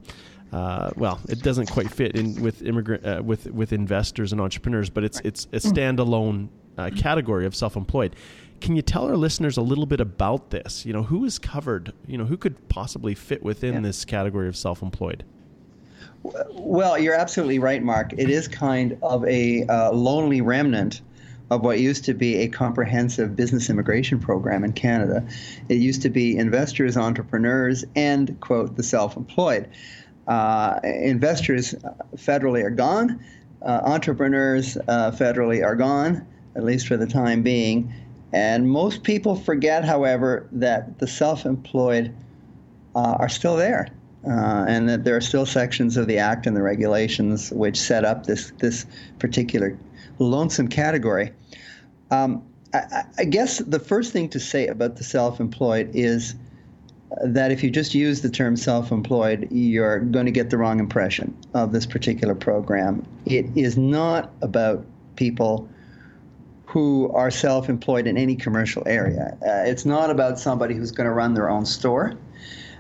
[0.52, 4.88] uh, well, it doesn't quite fit in with immigrant uh, with with investors and entrepreneurs,
[4.88, 8.16] but it's it's a standalone uh, category of self-employed.
[8.60, 10.84] Can you tell our listeners a little bit about this?
[10.84, 11.92] You know, who is covered?
[12.06, 13.80] You know, who could possibly fit within yeah.
[13.80, 15.24] this category of self-employed?
[16.22, 18.12] Well, you're absolutely right, Mark.
[18.16, 21.02] It is kind of a uh, lonely remnant
[21.50, 25.26] of what used to be a comprehensive business immigration program in Canada.
[25.68, 29.68] It used to be investors, entrepreneurs, and, quote, the self employed.
[30.26, 31.74] Uh, investors
[32.16, 33.24] federally are gone,
[33.62, 37.92] uh, entrepreneurs uh, federally are gone, at least for the time being.
[38.32, 42.14] And most people forget, however, that the self employed
[42.94, 43.88] uh, are still there.
[44.26, 48.04] Uh, and that there are still sections of the Act and the regulations which set
[48.04, 48.84] up this, this
[49.20, 49.78] particular
[50.18, 51.32] lonesome category.
[52.10, 52.42] Um,
[52.74, 56.34] I, I, guess the first thing to say about the self employed is
[57.24, 60.80] that if you just use the term self employed, you're going to get the wrong
[60.80, 63.06] impression of this particular program.
[63.24, 64.84] It is not about
[65.16, 65.68] people
[66.68, 69.38] who are self employed in any commercial area.
[69.40, 72.14] Uh, it's not about somebody who's going to run their own store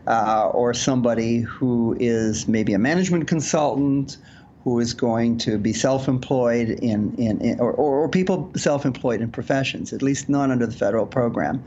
[0.06, 4.18] uh, or somebody who is maybe a management consultant
[4.62, 9.94] who is going to be self-employed in, in, in or, or, people self-employed in professions,
[9.94, 11.64] at least not under the federal program.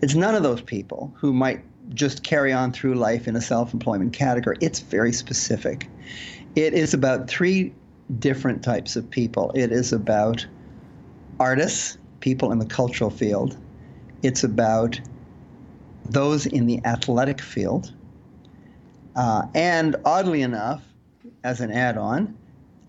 [0.00, 4.14] It's none of those people who might just carry on through life in a self-employment
[4.14, 4.56] category.
[4.62, 5.86] It's very specific.
[6.56, 7.74] It is about three
[8.18, 9.52] different types of people.
[9.54, 10.46] It is about
[11.40, 13.56] artists, people in the cultural field.
[14.22, 15.00] It's about
[16.04, 17.92] those in the athletic field.
[19.16, 20.82] Uh, and oddly enough,
[21.44, 22.36] as an add on,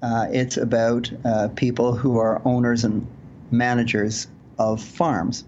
[0.01, 3.05] uh, it's about uh, people who are owners and
[3.51, 5.43] managers of farms.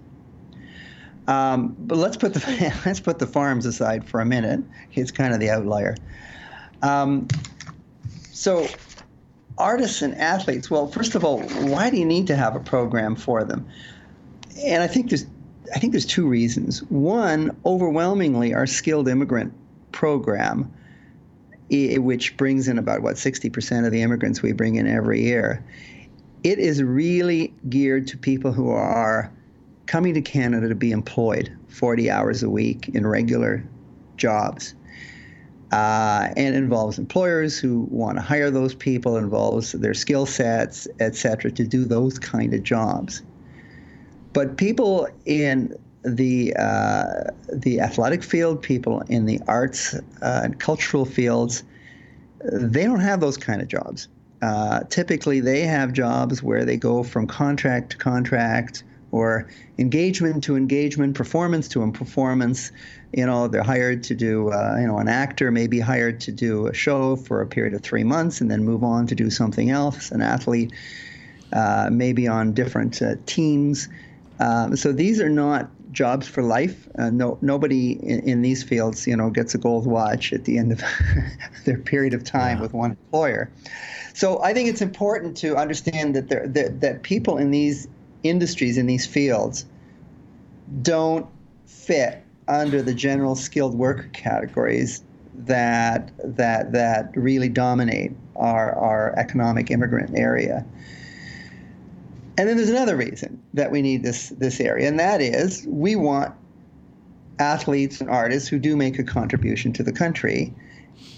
[1.27, 4.61] Um, but let's put the let's put the farms aside for a minute.
[4.93, 5.95] It's kind of the outlier.
[6.81, 7.27] Um,
[8.31, 8.67] so
[9.61, 13.15] artists and athletes, well, first of all, why do you need to have a program
[13.15, 13.65] for them?
[14.65, 15.25] And I think there's
[15.73, 16.83] I think there's two reasons.
[16.89, 19.53] One, overwhelmingly, our skilled immigrant
[19.93, 20.69] program,
[21.69, 25.63] which brings in about what 60% of the immigrants we bring in every year,
[26.43, 29.31] it is really geared to people who are
[29.85, 33.63] coming to Canada to be employed 40 hours a week in regular
[34.17, 34.73] jobs.
[35.71, 41.15] Uh, and involves employers who want to hire those people, involves their skill sets, et
[41.15, 43.21] cetera, to do those kind of jobs.
[44.33, 51.05] But people in the uh, the athletic field, people in the arts uh, and cultural
[51.05, 51.63] fields,
[52.43, 54.09] they don't have those kind of jobs.
[54.41, 60.55] Uh, typically, they have jobs where they go from contract to contract or engagement to
[60.55, 62.71] engagement, performance to performance.
[63.13, 66.31] You know, they're hired to do, uh, you know, an actor may be hired to
[66.31, 69.29] do a show for a period of three months and then move on to do
[69.29, 70.11] something else.
[70.11, 70.71] An athlete
[71.53, 73.89] uh, may be on different uh, teams.
[74.39, 76.87] Um, so these are not jobs for life.
[76.97, 80.57] Uh, no, nobody in, in, these fields, you know, gets a gold watch at the
[80.57, 80.81] end of
[81.65, 82.61] their period of time yeah.
[82.61, 83.51] with one employer.
[84.13, 87.87] So I think it's important to understand that there, that, that people in these
[88.23, 89.65] industries in these fields
[90.81, 91.27] don't
[91.65, 95.03] fit under the general skilled worker categories
[95.35, 100.65] that that that really dominate our our economic immigrant area.
[102.37, 105.95] And then there's another reason that we need this this area, and that is we
[105.95, 106.33] want
[107.39, 110.53] athletes and artists who do make a contribution to the country.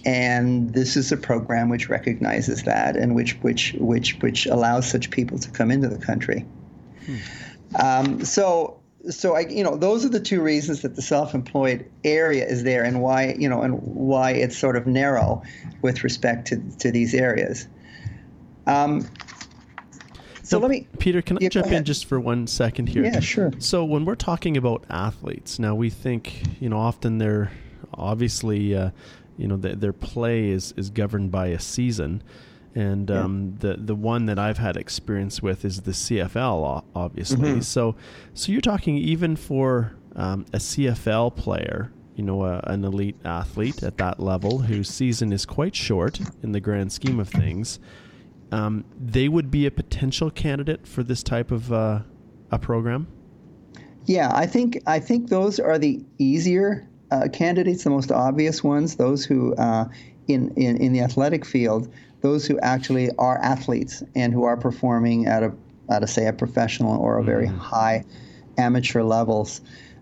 [0.06, 5.10] And this is a program which recognizes that and which which which which allows such
[5.12, 6.46] people to come into the country.
[7.82, 12.46] Um, so so I, you know, those are the two reasons that the self-employed area
[12.46, 15.42] is there, and why, you know, and why it's sort of narrow
[15.82, 17.68] with respect to to these areas.
[18.66, 19.08] Um,
[20.44, 23.04] so, let me, Peter, can I jump in just for one second here?
[23.04, 23.52] Yeah, sure.
[23.60, 27.52] So when we're talking about athletes, now we think, you know, often they're
[27.94, 28.92] obviously, uh,
[29.38, 32.22] you know, the, their play is is governed by a season
[32.76, 37.50] and um, the the one that I've had experience with is the CFL, obviously.
[37.50, 37.62] Mm-hmm.
[37.62, 37.96] So,
[38.34, 43.84] so you're talking even for um, a CFL player, you know, a, an elite athlete
[43.84, 47.80] at that level whose season is quite short in the grand scheme of things.
[48.52, 52.02] Um, they would be a potential candidate for this type of uh,
[52.52, 53.08] a program.
[54.06, 58.96] Yeah, I think I think those are the easier uh, candidates, the most obvious ones.
[58.96, 59.88] Those who uh,
[60.28, 61.92] in, in in the athletic field
[62.24, 65.54] those who actually are athletes and who are performing at a,
[65.90, 67.58] at a say, a professional or a very mm-hmm.
[67.58, 68.04] high
[68.58, 69.62] amateur levels.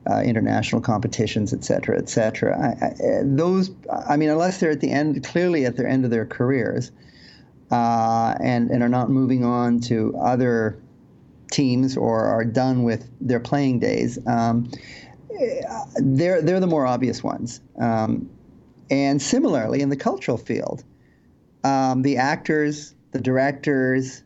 [0.09, 2.57] Uh, international competitions, et cetera, et cetera.
[2.59, 3.69] I, I, those,
[4.09, 6.91] I mean, unless they're at the end, clearly at the end of their careers,
[7.69, 10.81] uh, and and are not moving on to other
[11.51, 14.71] teams or are done with their playing days, um,
[15.97, 17.61] they're they're the more obvious ones.
[17.77, 18.27] Um,
[18.89, 20.83] and similarly, in the cultural field,
[21.63, 24.23] um, the actors, the directors,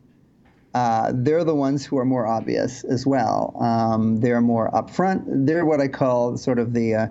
[0.74, 3.56] uh, they're the ones who are more obvious as well.
[3.60, 5.24] Um, they're more upfront.
[5.46, 7.08] They're what I call sort of the uh,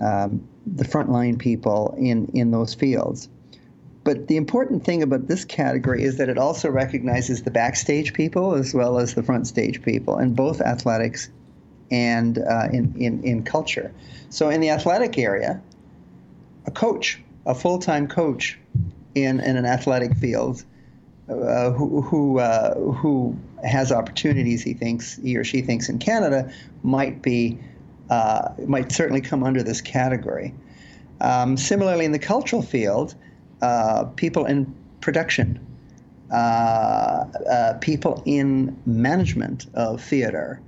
[0.00, 3.28] um, the frontline people in in those fields.
[4.02, 8.54] But the important thing about this category is that it also recognizes the backstage people
[8.54, 11.28] as well as the front stage people in both athletics
[11.90, 13.92] and uh, in, in, in culture.
[14.30, 15.60] So in the athletic area,
[16.66, 18.58] a coach, a full time coach,
[19.14, 20.64] in, in an athletic field
[21.30, 26.52] uh, who who, uh, who has opportunities he thinks he or she thinks in Canada
[26.82, 27.58] might be
[28.10, 30.52] uh, might certainly come under this category.
[31.20, 33.14] Um, similarly, in the cultural field,
[33.62, 35.64] uh, people in production,
[36.32, 40.60] uh, uh, people in management of theater,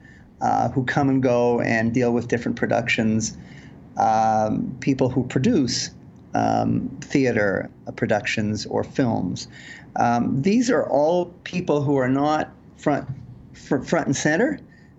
[0.75, 3.37] who come and go and deal with different productions,
[3.97, 5.91] um, people who produce
[6.35, 9.49] um, theater productions or films.
[9.97, 13.09] Um, these are all people who are not front
[13.53, 14.59] front and center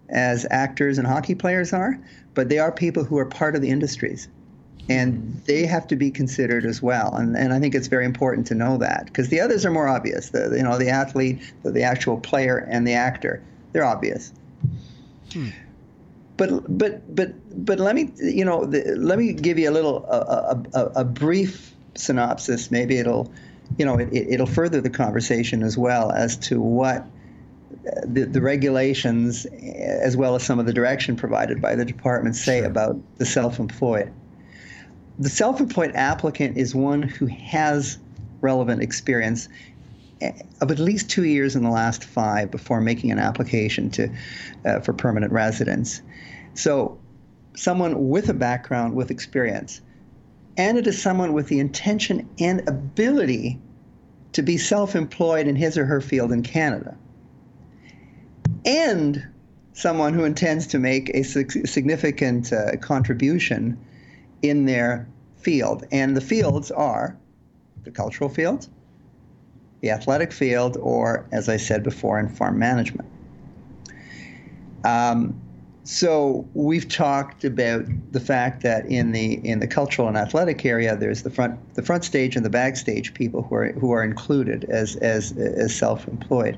[0.10, 2.00] as actors and hockey players are,
[2.34, 4.28] but they are people who are part of the industries.
[4.90, 8.48] And they have to be considered as well, and, and I think it's very important
[8.48, 10.32] to know that because the others are more obvious.
[10.32, 13.42] The you know the athlete, the, the actual player, and the actor,
[13.72, 14.34] they're obvious.
[15.32, 15.50] Hmm
[16.38, 17.34] but but but
[17.66, 21.04] but let me you know the, let me give you a little a, a, a,
[21.06, 22.72] brief synopsis.
[22.72, 23.32] Maybe it'll
[23.78, 27.06] you know it, it'll further the conversation as well as to what
[27.88, 29.50] uh, the, the regulations uh,
[30.04, 32.68] as well as some of the direction provided by the department say sure.
[32.68, 34.12] about the self-employed.
[35.20, 38.00] The self-employed applicant is one who has
[38.42, 39.48] relevant experience
[40.24, 44.10] uh, of at least two years in the last five before making an application to
[44.66, 46.02] uh, for permanent residence.
[46.56, 47.00] So,
[47.56, 49.82] someone with a background with experience,
[50.58, 53.60] and it is someone with the intention and ability
[54.34, 56.98] to be self-employed in his or her field in Canada,
[58.66, 59.28] and
[59.74, 63.78] someone who intends to make a significant uh, contribution
[64.42, 65.86] in their field.
[65.92, 67.18] And the fields are
[67.84, 68.68] the cultural field,
[69.82, 73.10] the athletic field, or, as I said before, in farm management.
[74.84, 75.42] Um,
[75.84, 80.96] so we've talked about the fact that in the in the cultural and athletic area,
[80.96, 84.64] there's the front the front stage and the backstage people who are who are included
[84.66, 86.58] as as as self-employed.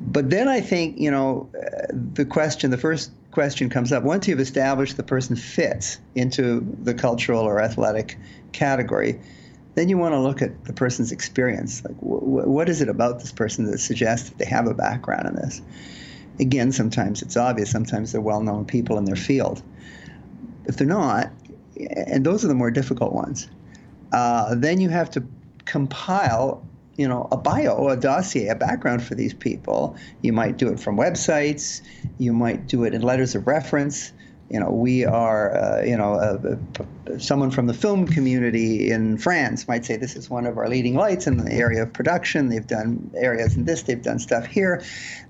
[0.00, 1.48] But then I think you know
[1.92, 6.94] the question, the first question comes up once you've established the person fits into the
[6.94, 8.18] cultural or athletic
[8.52, 9.20] category
[9.78, 11.84] then you want to look at the person's experience.
[11.84, 15.28] Like, wh- what is it about this person that suggests that they have a background
[15.28, 15.62] in this?
[16.40, 17.70] Again, sometimes it's obvious.
[17.70, 19.62] Sometimes they're well-known people in their field.
[20.66, 21.30] If they're not,
[21.78, 23.48] and those are the more difficult ones,
[24.12, 25.24] uh, then you have to
[25.64, 29.96] compile, you know, a bio, a dossier, a background for these people.
[30.22, 31.82] You might do it from websites.
[32.18, 34.12] You might do it in letters of reference
[34.50, 39.18] you know, we are, uh, you know, uh, uh, someone from the film community in
[39.18, 42.48] France might say this is one of our leading lights in the area of production.
[42.48, 44.82] They've done areas in this, they've done stuff here.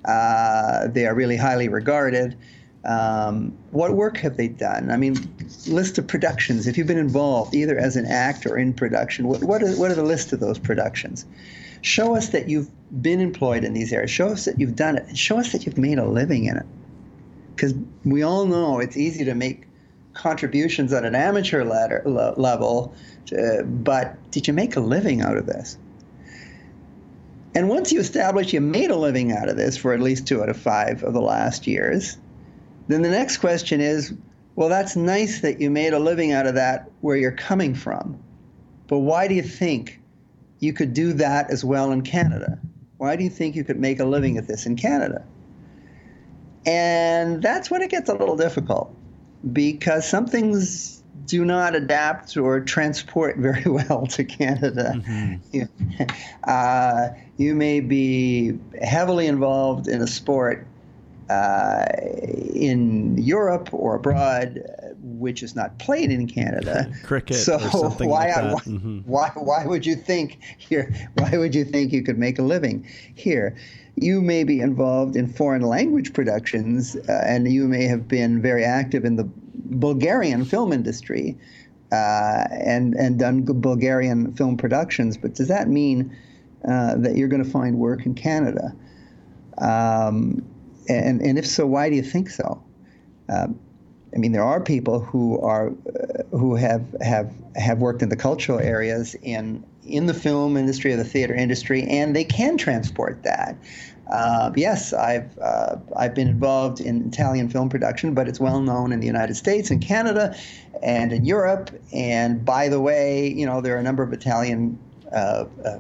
[0.05, 2.37] Uh, they are really highly regarded.
[2.85, 4.91] Um, what work have they done?
[4.93, 5.17] I mean,
[5.67, 6.69] list of productions.
[6.69, 9.91] If you've been involved either as an actor or in production, what, what, are, what
[9.91, 11.27] are the list of those productions?
[11.83, 12.71] Show us that you've
[13.03, 14.13] been employed in these areas.
[14.13, 15.17] Show us that you've done it.
[15.19, 16.67] Show us that you've made a living in it
[17.59, 19.67] because we all know it's easy to make
[20.15, 22.95] contributions at an amateur level,
[23.37, 25.77] uh, but did you make a living out of this?
[27.57, 30.41] And once you establish you made a living out of this for at least two
[30.41, 32.17] out of five of the last years,
[32.87, 34.15] then the next question is
[34.55, 38.19] well, that's nice that you made a living out of that where you're coming from.
[38.89, 40.01] But why do you think
[40.59, 42.59] you could do that as well in Canada?
[42.97, 45.25] Why do you think you could make a living at this in Canada?
[46.69, 48.95] And that's when it gets a little difficult
[49.53, 54.93] because some things do not adapt or transport very well to Canada.
[54.97, 56.03] Mm-hmm.
[56.45, 60.67] uh, you may be heavily involved in a sport
[61.31, 61.87] uh,
[62.55, 64.63] in Europe or abroad,
[65.01, 66.93] which is not played in Canada.
[67.03, 67.37] Cricket.
[67.37, 68.31] So why, like why,
[68.67, 68.99] mm-hmm.
[69.01, 70.93] why, why would you think here?
[71.15, 73.57] Why would you think you could make a living here?
[74.01, 78.65] You may be involved in foreign language productions, uh, and you may have been very
[78.65, 81.37] active in the Bulgarian film industry
[81.93, 85.17] uh, and and done Bulgarian film productions.
[85.17, 86.17] But does that mean
[86.67, 88.75] uh, that you're going to find work in Canada?
[89.59, 90.45] Um,
[90.89, 92.63] and and if so, why do you think so?
[93.29, 93.59] Um,
[94.15, 98.17] I mean, there are people who are uh, who have have have worked in the
[98.17, 103.23] cultural areas in in the film industry or the theater industry, and they can transport
[103.23, 103.57] that.
[104.11, 108.91] Uh, yes, I've uh, I've been involved in Italian film production, but it's well known
[108.93, 110.35] in the United States and Canada,
[110.83, 111.71] and in Europe.
[111.93, 114.79] And by the way, you know there are a number of Italian
[115.13, 115.79] uh, uh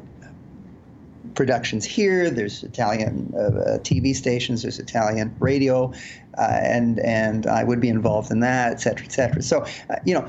[1.34, 2.30] productions here.
[2.30, 4.62] There's Italian uh, uh, TV stations.
[4.62, 5.92] There's Italian radio,
[6.36, 9.42] and and I would be involved in that, et cetera, et cetera.
[9.42, 9.64] So
[10.04, 10.28] you know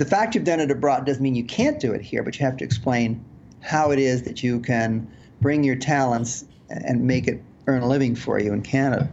[0.00, 2.46] the fact you've done it abroad doesn't mean you can't do it here, but you
[2.46, 3.22] have to explain
[3.60, 5.06] how it is that you can
[5.42, 9.10] bring your talents and make it earn a living for you in Canada.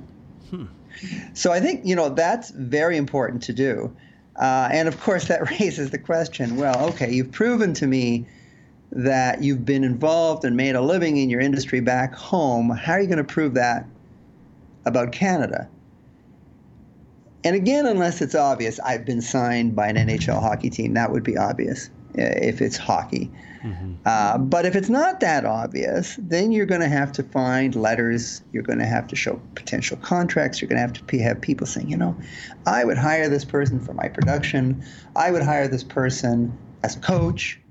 [0.49, 0.67] Hmm.
[1.33, 3.93] So I think you know that's very important to do,
[4.37, 8.25] uh, and of course that raises the question: Well, okay, you've proven to me
[8.93, 12.69] that you've been involved and made a living in your industry back home.
[12.69, 13.85] How are you going to prove that
[14.85, 15.67] about Canada?
[17.47, 20.95] And again, unless it's obvious, I've been signed by an NHL hockey team.
[20.95, 23.31] That would be obvious uh, if it's hockey.
[23.63, 23.93] Mm-hmm.
[24.05, 28.41] Uh, but if it's not that obvious, then you're going to have to find letters.
[28.51, 30.59] You're going to have to show potential contracts.
[30.59, 32.17] You're going to have to have people saying, you know,
[32.65, 34.83] I would hire this person for my production.
[35.15, 36.51] I would hire this person
[36.83, 37.61] as a coach.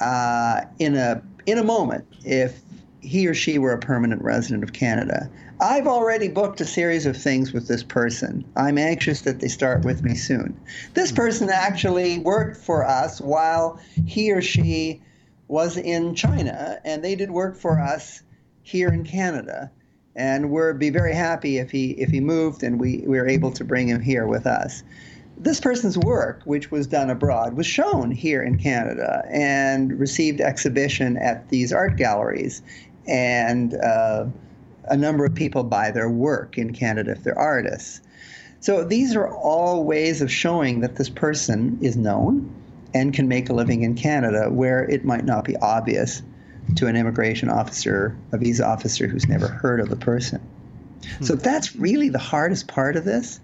[0.00, 2.58] Uh, in a in a moment, if
[3.02, 5.30] he or she were a permanent resident of Canada,
[5.64, 8.44] I've already booked a series of things with this person.
[8.54, 10.60] I'm anxious that they start with me soon.
[10.92, 11.16] This hmm.
[11.16, 15.00] person actually worked for us while he or she
[15.48, 18.22] was in China, and they did work for us
[18.60, 19.70] here in Canada.
[20.14, 23.50] And we'd be very happy if he if he moved and we, we were able
[23.52, 24.82] to bring him here with us.
[25.38, 31.16] this person's work, which was done abroad, was shown here in Canada and received exhibition
[31.16, 32.60] at these art galleries.
[33.06, 34.26] And uh,
[34.88, 38.00] a number of people buy their work in Canada if they're artists.
[38.60, 42.50] So these are all ways of showing that this person is known
[42.94, 46.22] and can make a living in Canada where it might not be obvious
[46.76, 50.40] to an immigration officer, a visa officer who's never heard of the person.
[51.20, 51.40] So hmm.
[51.40, 53.40] that's really the hardest part of this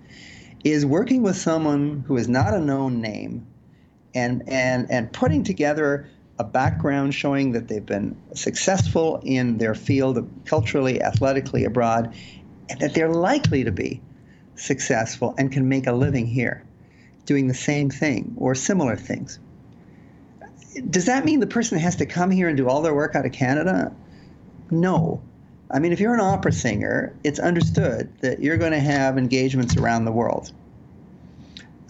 [0.65, 3.47] is working with someone who is not a known name
[4.15, 6.09] and and and putting together
[6.41, 12.15] a background showing that they've been successful in their field culturally, athletically abroad,
[12.71, 14.01] and that they're likely to be
[14.55, 16.65] successful and can make a living here
[17.27, 19.39] doing the same thing or similar things.
[20.89, 23.27] Does that mean the person has to come here and do all their work out
[23.27, 23.93] of Canada?
[24.71, 25.21] No.
[25.71, 29.77] I mean, if you're an opera singer, it's understood that you're going to have engagements
[29.77, 30.53] around the world.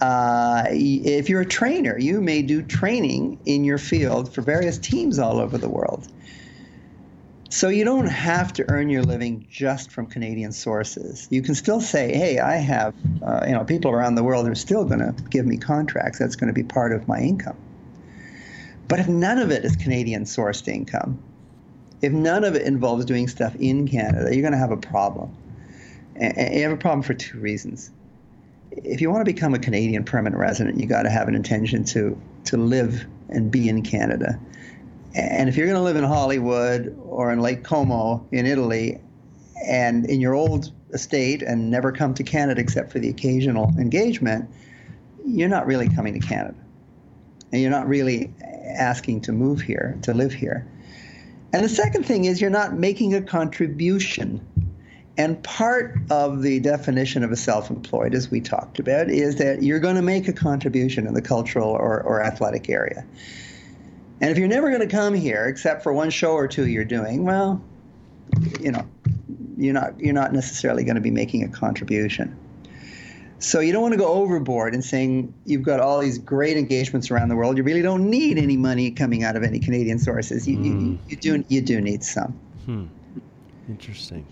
[0.01, 5.19] Uh, if you're a trainer, you may do training in your field for various teams
[5.19, 6.07] all over the world.
[7.49, 11.27] So you don't have to earn your living just from Canadian sources.
[11.29, 14.55] You can still say, "Hey, I have, uh, you know, people around the world are
[14.55, 16.17] still going to give me contracts.
[16.17, 17.57] That's going to be part of my income."
[18.87, 21.19] But if none of it is Canadian sourced income,
[22.01, 25.29] if none of it involves doing stuff in Canada, you're going to have a problem.
[26.15, 27.91] And you have a problem for two reasons.
[28.71, 31.83] If you want to become a Canadian permanent resident, you got to have an intention
[31.85, 34.39] to to live and be in Canada.
[35.13, 39.01] And if you're going to live in Hollywood or in Lake Como in Italy,
[39.65, 44.49] and in your old estate and never come to Canada except for the occasional engagement,
[45.25, 46.57] you're not really coming to Canada.
[47.51, 48.33] And you're not really
[48.75, 50.65] asking to move here, to live here.
[51.53, 54.45] And the second thing is you're not making a contribution.
[55.17, 59.61] And part of the definition of a self employed, as we talked about, is that
[59.61, 63.05] you're going to make a contribution in the cultural or, or athletic area.
[64.21, 66.85] And if you're never going to come here except for one show or two you're
[66.85, 67.61] doing, well,
[68.59, 68.87] you know,
[69.57, 72.37] you're not you're not necessarily going to be making a contribution.
[73.39, 77.09] So you don't want to go overboard in saying you've got all these great engagements
[77.09, 77.57] around the world.
[77.57, 80.47] You really don't need any money coming out of any Canadian sources.
[80.47, 80.65] You, mm.
[80.65, 80.95] you, hmm.
[81.09, 82.39] you, do you do need some.
[82.65, 82.85] Hmm.
[83.67, 84.25] Interesting.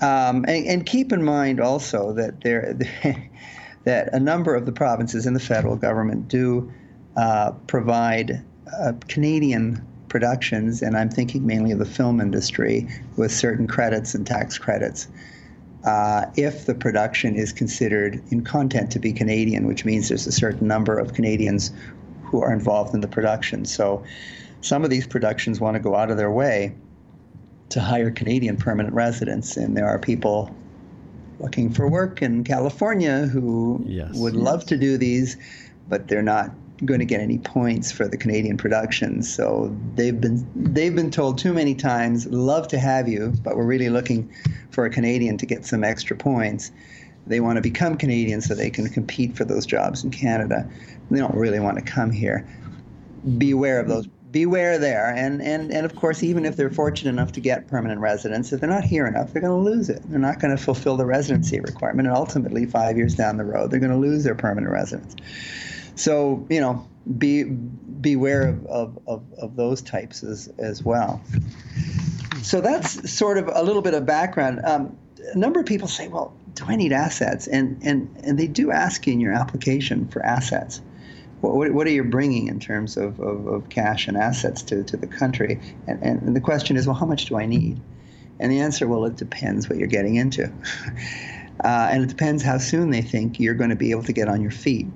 [0.00, 2.78] Um, and, and, keep in mind also that there
[3.84, 6.72] that a number of the provinces in the federal government do
[7.16, 8.44] uh, provide
[8.80, 14.26] uh, Canadian productions, and I'm thinking mainly of the film industry, with certain credits and
[14.26, 15.08] tax credits
[15.84, 20.32] uh, if the production is considered in content to be Canadian, which means there's a
[20.32, 21.72] certain number of Canadians
[22.24, 23.64] who are involved in the production.
[23.64, 24.04] So
[24.60, 26.74] some of these productions want to go out of their way
[27.70, 30.54] to hire Canadian permanent residents, and there are people
[31.40, 34.10] looking for work in California who yes.
[34.14, 35.36] would love to do these,
[35.88, 36.50] but they're not
[36.84, 39.32] going to get any points for the Canadian productions.
[39.32, 43.66] So they've been they've been told too many times, love to have you, but we're
[43.66, 44.32] really looking
[44.70, 46.70] for a Canadian to get some extra points.
[47.26, 50.68] They want to become Canadian so they can compete for those jobs in Canada.
[51.10, 52.46] They don't really want to come here.
[53.36, 54.08] Beware of those.
[54.30, 58.00] Beware there, and, and and of course, even if they're fortunate enough to get permanent
[58.00, 60.02] residence, if they're not here enough, they're going to lose it.
[60.04, 63.70] They're not going to fulfill the residency requirement, and ultimately, five years down the road,
[63.70, 65.16] they're going to lose their permanent residence.
[65.94, 71.22] So you know, be beware of, of, of, of those types as as well.
[72.42, 74.60] So that's sort of a little bit of background.
[74.64, 74.96] Um,
[75.32, 78.70] a number of people say, "Well, do I need assets?" And and and they do
[78.70, 80.80] ask you in your application for assets.
[81.40, 84.96] What, what are you bringing in terms of, of, of, cash and assets to, to
[84.96, 85.60] the country?
[85.86, 87.80] And, and the question is, well, how much do I need?
[88.40, 90.52] And the answer, well, it depends what you're getting into.
[91.64, 94.28] Uh, and it depends how soon they think you're going to be able to get
[94.28, 94.86] on your feet.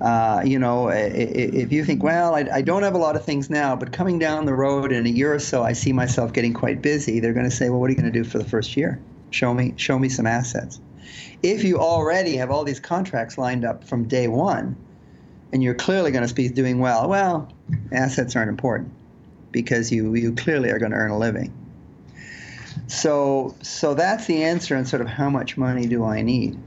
[0.00, 3.48] Uh, you know, if you think, well, I, I, don't have a lot of things
[3.48, 6.52] now, but coming down the road in a year or so, I see myself getting
[6.52, 7.20] quite busy.
[7.20, 9.00] They're going to say, well, what are you going to do for the first year?
[9.30, 10.80] Show me, show me some assets.
[11.42, 14.76] If you already have all these contracts lined up from day one,
[15.52, 17.52] and you're clearly going to be doing well, well,
[17.92, 18.92] assets aren't important
[19.52, 21.52] because you you clearly are going to earn a living.
[22.88, 26.58] So so that's the answer on sort of how much money do I need?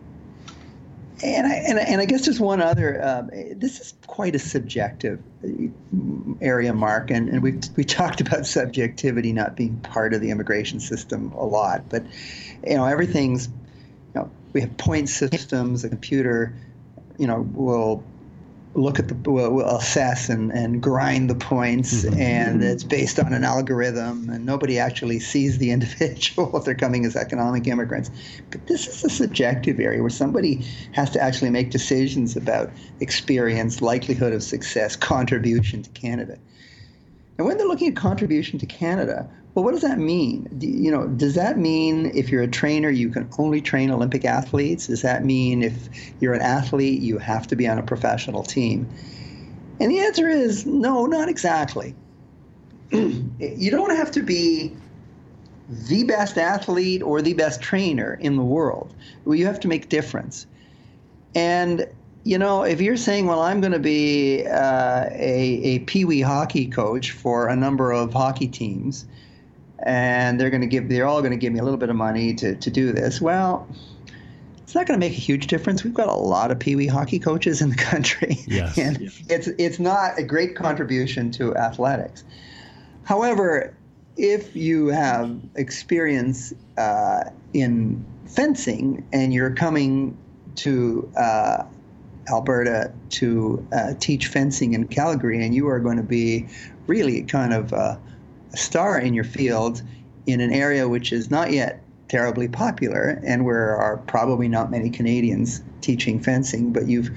[1.22, 3.02] And I, and, and I guess there's one other.
[3.02, 5.68] Uh, this is quite a subjective uh,
[6.40, 10.80] area, Mark, and, and we we talked about subjectivity not being part of the immigration
[10.80, 12.04] system a lot, but
[12.66, 13.48] you know everything's.
[14.16, 15.84] You know, we have point systems.
[15.84, 16.54] A computer,
[17.18, 18.04] you know, will
[18.80, 22.20] look at the will, assess and, and grind the points mm-hmm.
[22.20, 27.06] and it's based on an algorithm and nobody actually sees the individual if they're coming
[27.06, 28.10] as economic immigrants
[28.52, 32.70] but this is a subjective area where somebody has to actually make decisions about
[33.00, 36.38] experience likelihood of success contribution to canada
[37.40, 39.28] and when they're looking at contribution to canada
[39.60, 40.48] well, what does that mean?
[40.58, 44.24] Do, you know, does that mean if you're a trainer, you can only train Olympic
[44.24, 44.88] athletes?
[44.88, 45.90] Does that mean if
[46.22, 48.88] you're an athlete, you have to be on a professional team?
[49.80, 51.96] And the answer is no, not exactly.
[52.92, 54.76] you don't have to be
[55.68, 58.94] the best athlete or the best trainer in the world.
[59.26, 60.46] Well, you have to make a difference.
[61.34, 61.88] And
[62.24, 66.22] you know, if you're saying, well, I'm going to be uh, a, a pee wee
[66.22, 69.06] hockey coach for a number of hockey teams,
[69.84, 71.96] and they're going to give they're all going to give me a little bit of
[71.96, 73.68] money to, to do this well
[74.62, 76.88] it's not going to make a huge difference we've got a lot of pee wee
[76.88, 78.78] hockey coaches in the country yes.
[78.78, 79.10] and yeah.
[79.30, 82.24] it's it's not a great contribution to athletics
[83.04, 83.76] however
[84.18, 90.18] if you have experience uh, in fencing and you're coming
[90.56, 91.64] to uh,
[92.30, 96.48] Alberta to uh, teach fencing in Calgary, and you are going to be
[96.88, 97.98] really kind of uh,
[98.54, 99.82] a star in your field
[100.26, 104.90] in an area which is not yet terribly popular and where are probably not many
[104.90, 107.12] Canadians teaching fencing, but you've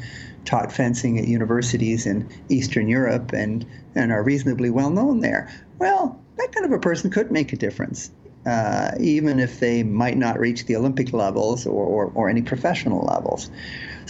[0.45, 5.51] taught fencing at universities in Eastern Europe and, and are reasonably well known there.
[5.79, 8.11] Well, that kind of a person could make a difference,
[8.47, 13.05] uh, even if they might not reach the Olympic levels or, or, or any professional
[13.07, 13.51] levels.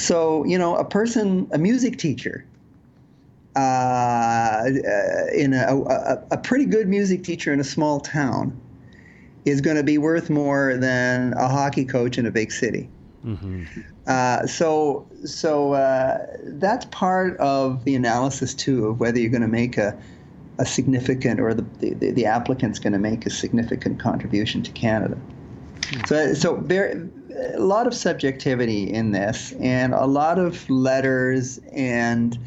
[0.02, 2.44] So, you know, a person, a music teacher,
[3.54, 4.64] uh,
[5.32, 8.58] in a, a, a, pretty good music teacher in a small town
[9.44, 12.88] is going to be worth more than a hockey coach in a big city.
[13.24, 13.64] Mm-hmm.
[14.06, 19.48] Uh, so, so uh, that's part of the analysis too of whether you're going to
[19.48, 19.96] make a,
[20.58, 25.16] a significant or the, the, the applicant's going to make a significant contribution to Canada.
[25.82, 26.06] Mm-hmm.
[26.06, 27.06] So, so there,
[27.54, 32.38] a lot of subjectivity in this, and a lot of letters and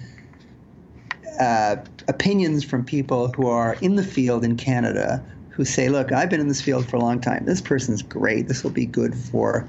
[1.40, 1.78] uh,
[2.08, 6.42] opinions from people who are in the field in Canada who say, "Look, I've been
[6.42, 7.46] in this field for a long time.
[7.46, 8.48] This person's great.
[8.48, 9.68] This will be good for,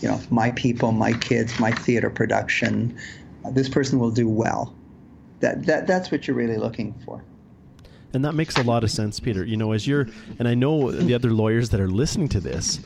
[0.00, 2.96] you know, my people, my kids, my theater production.
[3.52, 4.74] This person will do well."
[5.40, 7.22] That that that's what you're really looking for.
[8.14, 9.44] And that makes a lot of sense, Peter.
[9.44, 10.06] You know, as you're,
[10.38, 12.80] and I know the other lawyers that are listening to this,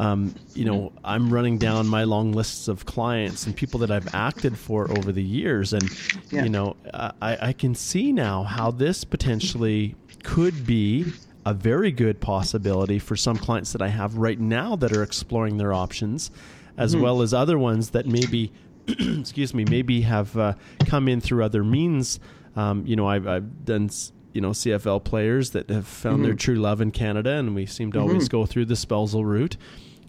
[0.00, 4.14] um, you know, I'm running down my long lists of clients and people that I've
[4.14, 5.90] acted for over the years, and
[6.30, 6.42] yeah.
[6.42, 11.12] you know, I, I can see now how this potentially could be
[11.44, 15.58] a very good possibility for some clients that I have right now that are exploring
[15.58, 16.30] their options,
[16.78, 17.04] as mm-hmm.
[17.04, 18.52] well as other ones that maybe,
[18.88, 20.54] excuse me, maybe have uh,
[20.86, 22.20] come in through other means.
[22.56, 23.90] Um, you know, I've, I've done
[24.32, 26.24] you know CFL players that have found mm-hmm.
[26.24, 28.08] their true love in Canada, and we seem to mm-hmm.
[28.08, 29.58] always go through the spousal route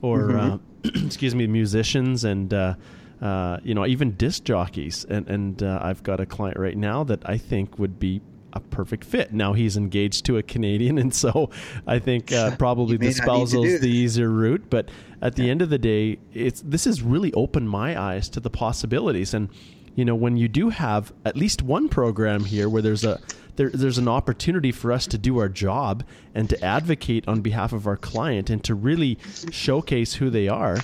[0.02, 1.00] or mm-hmm.
[1.00, 2.76] uh, excuse me, musicians and uh,
[3.22, 5.06] uh, you know even disc jockeys.
[5.10, 8.22] And and uh, I've got a client right now that I think would be
[8.54, 9.34] a perfect fit.
[9.34, 11.50] Now he's engaged to a Canadian, and so
[11.88, 14.70] I think uh, probably the spousal is the easier route.
[14.70, 14.90] But
[15.22, 15.52] at the yeah.
[15.52, 19.34] end of the day, it's this has really opened my eyes to the possibilities.
[19.34, 19.50] And
[19.96, 23.20] you know, when you do have at least one program here where there's a
[23.56, 27.74] there, there's an opportunity for us to do our job and to advocate on behalf
[27.74, 29.18] of our client and to really
[29.52, 30.78] showcase who they are.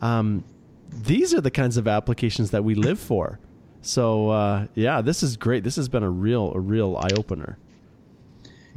[0.00, 0.44] Um,
[0.88, 3.38] these are the kinds of applications that we live for.
[3.82, 5.64] So uh, yeah, this is great.
[5.64, 7.58] This has been a real a real eye opener.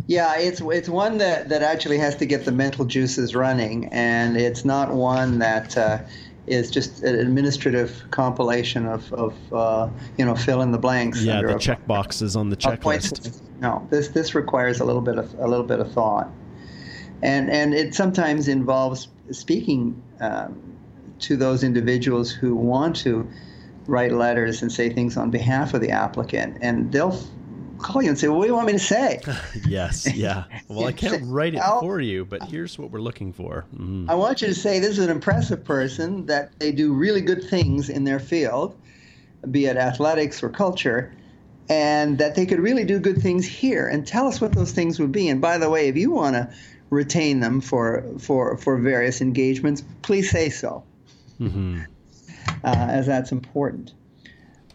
[0.06, 4.38] Yeah, it's it's one that, that actually has to get the mental juices running, and
[4.38, 6.00] it's not one that uh,
[6.48, 11.22] is just an administrative compilation of, of uh, you know fill in the blanks.
[11.22, 13.41] Yeah, the check boxes on the checklist.
[13.60, 16.30] No, this this requires a little bit of a little bit of thought,
[17.22, 20.60] and and it sometimes involves speaking um,
[21.20, 23.28] to those individuals who want to
[23.88, 27.20] write letters and say things on behalf of the applicant, and they'll
[27.78, 29.21] call you and say, "Well, what do you want me to say?"
[29.67, 30.45] yes, yeah.
[30.67, 33.65] Well, I can't write it for you, but here's what we're looking for.
[33.75, 34.09] Mm.
[34.09, 37.43] I want you to say this is an impressive person that they do really good
[37.43, 38.75] things in their field,
[39.49, 41.13] be it athletics or culture,
[41.69, 43.88] and that they could really do good things here.
[43.88, 45.30] And tell us what those things would be.
[45.30, 46.49] And by the way, if you want to
[46.89, 50.84] retain them for for for various engagements, please say so,
[51.39, 51.82] mm-hmm.
[52.63, 53.93] uh, as that's important.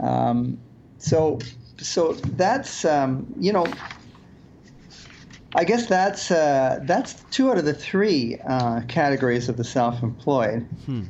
[0.00, 0.58] Um,
[0.98, 1.38] so
[1.82, 3.66] so that's um, you know
[5.54, 10.66] I guess that's uh, that's two out of the three uh, categories of the self-employed.
[10.86, 11.02] Hmm.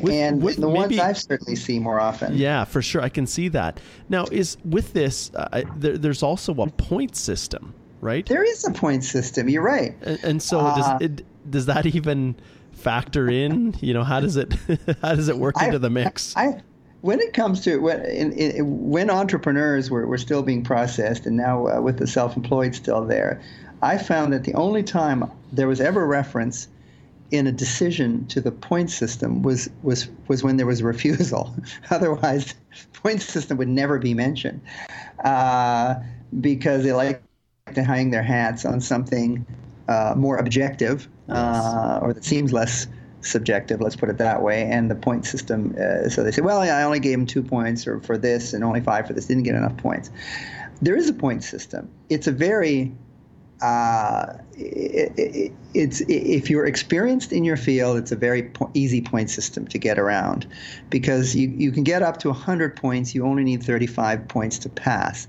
[0.00, 2.36] With- and with the ones I've certainly seen more often.
[2.36, 3.02] Yeah, for sure.
[3.02, 3.80] I can see that.
[4.08, 8.24] Now, is with this, uh, there, there's also a point system, right?
[8.24, 9.48] There is a point system.
[9.48, 9.96] You're right.
[10.02, 12.36] And, and so, Uh, does it, does that even
[12.70, 13.74] factor in?
[13.80, 14.52] You know, how does it
[15.02, 16.34] how does it work I- into the mix?
[16.36, 16.62] I,
[17.02, 21.36] when it comes to when in, in, when entrepreneurs were, were still being processed, and
[21.36, 23.40] now uh, with the self-employed still there,
[23.82, 26.68] I found that the only time there was ever reference
[27.32, 31.54] in a decision to the point system was was was when there was a refusal.
[31.90, 32.54] Otherwise,
[32.92, 34.60] point system would never be mentioned
[35.24, 35.96] uh,
[36.40, 37.22] because they like
[37.74, 39.44] to hang their hats on something
[39.88, 42.86] uh, more objective uh, or that seems less
[43.22, 43.80] subjective.
[43.80, 44.62] Let's put it that way.
[44.62, 45.74] And the point system.
[45.78, 48.62] Uh, so they say, well, I only gave him two points or for this and
[48.64, 49.26] only five for this.
[49.26, 50.10] Didn't get enough points.
[50.80, 51.90] There is a point system.
[52.08, 52.92] It's a very
[53.62, 59.00] uh, it, it, it's if you're experienced in your field, it's a very po- easy
[59.00, 60.46] point system to get around,
[60.90, 63.14] because you, you can get up to 100 points.
[63.14, 65.28] You only need 35 points to pass,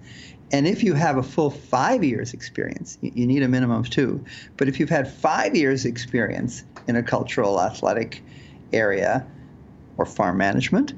[0.53, 4.23] and if you have a full five years experience, you, need a minimum of two.
[4.55, 8.23] But if you've had five years experience in a cultural athletic
[8.71, 9.25] area
[9.97, 10.93] or farm management,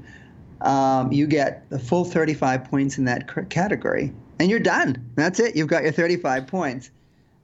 [0.59, 5.09] um, you get the full 35 points in that category, and you're done.
[5.15, 5.55] That's it.
[5.55, 6.91] You've got your 35 points.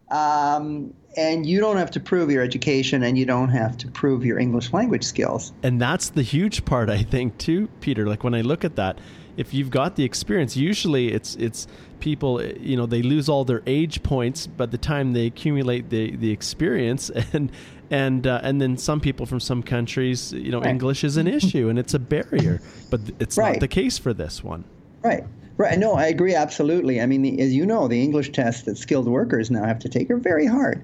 [0.09, 4.25] Um, and you don't have to prove your education and you don't have to prove
[4.25, 5.51] your English language skills.
[5.63, 8.07] and that's the huge part, I think, too, Peter.
[8.07, 8.99] Like when I look at that,
[9.37, 11.67] if you've got the experience, usually it's it's
[11.99, 16.15] people, you know, they lose all their age points by the time they accumulate the
[16.15, 17.51] the experience, and
[17.89, 20.69] and uh, and then some people from some countries, you know, Right.
[20.69, 24.43] English is an issue and it's a barrier, but it's not the case for this
[24.43, 24.63] one.
[25.03, 25.23] Right.
[25.57, 25.77] Right.
[25.77, 27.01] No, I agree absolutely.
[27.01, 29.89] I mean, the, as you know, the English tests that skilled workers now have to
[29.89, 30.81] take are very hard.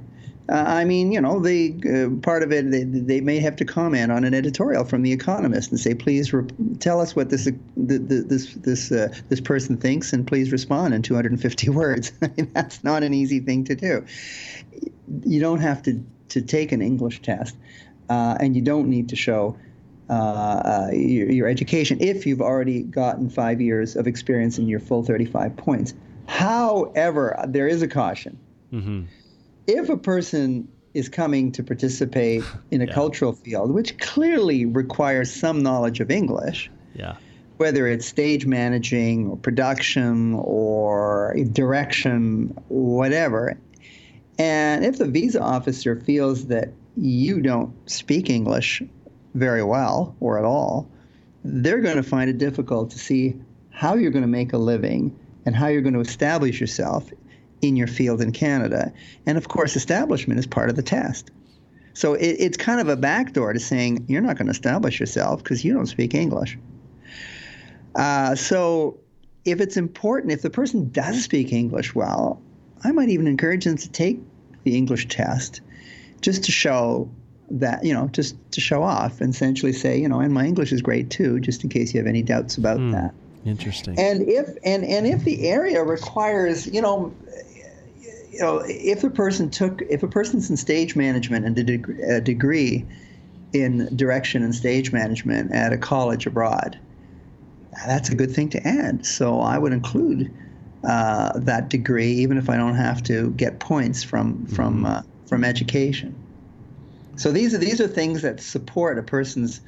[0.49, 3.65] Uh, I mean, you know, they uh, part of it they, they may have to
[3.65, 6.47] comment on an editorial from the Economist and say, please re-
[6.79, 10.93] tell us what this the, the, this this uh, this person thinks, and please respond
[10.93, 12.13] in 250 words.
[12.21, 14.05] I mean, that's not an easy thing to do.
[15.25, 17.55] You don't have to to take an English test,
[18.09, 19.57] uh, and you don't need to show
[20.09, 24.79] uh, uh, your, your education if you've already gotten five years of experience in your
[24.79, 25.93] full 35 points.
[26.27, 28.37] However, there is a caution.
[29.67, 32.93] If a person is coming to participate in a Yeah.
[32.93, 37.15] cultural field, which clearly requires some knowledge of English, Yeah.
[37.57, 43.57] whether it's stage managing or production or direction, whatever.
[44.39, 48.81] And if the visa officer feels that you don't speak English
[49.35, 50.87] very well or at all,
[51.43, 53.35] they're going to find it difficult to see
[53.69, 55.15] how you're going to make a living
[55.45, 57.11] and how you're going to establish yourself
[57.61, 58.93] in your field in Canada.
[59.25, 61.31] And of course, establishment is part of the test.
[61.93, 65.43] So it, it's kind of a backdoor to saying you're not going to establish yourself
[65.43, 66.57] because you don't speak English.
[67.95, 68.99] Uh, so
[69.45, 72.41] if it's important, if the person does speak English well,
[72.83, 74.19] I might even encourage them to take
[74.63, 75.61] the English test
[76.21, 77.09] just to show
[77.49, 80.71] that, you know, just to show off and essentially say, you know, and my English
[80.71, 83.13] is great too, just in case you have any doubts about that.
[83.45, 83.97] Interesting.
[83.97, 87.13] And if and and if the area requires, you know,
[88.37, 92.17] you know, if the person took, if a person's in stage management and did a
[92.17, 92.85] a degree
[93.51, 96.77] in direction and stage management at a college abroad,
[97.87, 99.07] that's a good thing to add.
[99.07, 100.31] So I would include
[100.83, 105.43] uh, that degree, even if I don't have to get points from from uh, from
[105.43, 106.15] education.
[107.15, 109.61] So these are these are things that support a person's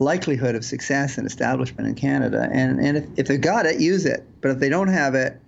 [0.00, 2.46] likelihood of success and establishment in Canada.
[2.52, 4.22] And and if, if they've got it, use it.
[4.42, 5.40] But if they don't have it,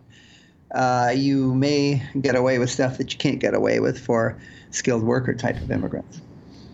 [0.72, 4.36] uh, you may get away with stuff that you can't get away with for
[4.70, 6.20] skilled worker type of immigrants.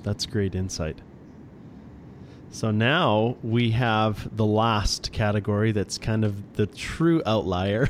[0.03, 1.01] That's great insight.
[2.51, 7.89] So now we have the last category that's kind of the true outlier.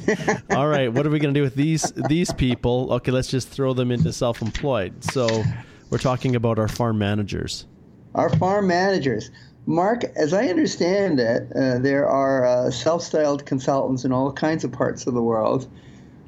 [0.50, 2.92] All right, what are we going to do with these these people?
[2.92, 5.02] Okay, let's just throw them into self-employed.
[5.02, 5.42] So
[5.90, 7.66] we're talking about our farm managers.
[8.14, 9.32] Our farm managers.
[9.66, 14.64] Mark, as I understand it, uh, there are uh, self styled consultants in all kinds
[14.64, 15.66] of parts of the world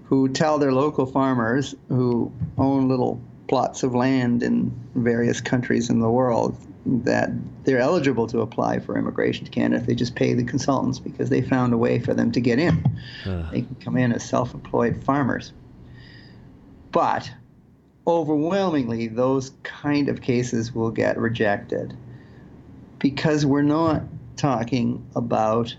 [0.05, 6.01] who tell their local farmers who own little plots of land in various countries in
[6.01, 6.57] the world
[6.87, 7.31] that
[7.65, 11.29] they're eligible to apply for immigration to Canada if they just pay the consultants because
[11.29, 12.85] they found a way for them to get in.
[13.51, 15.53] They can come in as self employed farmers.
[16.93, 17.31] But
[18.07, 21.97] overwhelmingly, those kind of cases will get rejected
[22.99, 24.03] because we're not
[24.37, 25.75] talking about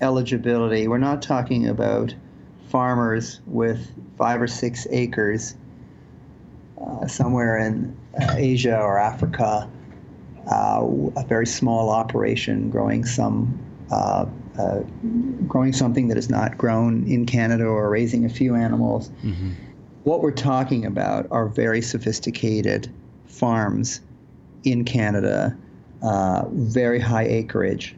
[0.00, 0.88] eligibility.
[0.88, 2.14] We're not talking about
[2.68, 5.54] farmers with five or six acres
[6.80, 9.70] uh, somewhere in uh, Asia or Africa
[10.50, 10.84] uh,
[11.16, 13.58] a very small operation growing some
[13.90, 14.26] uh,
[14.58, 14.80] uh,
[15.46, 19.10] growing something that is not grown in Canada or raising a few animals.
[19.22, 19.52] Mm-hmm.
[20.04, 22.92] What we're talking about are very sophisticated
[23.26, 24.00] farms
[24.64, 25.56] in Canada,
[26.02, 27.94] uh, very high acreage,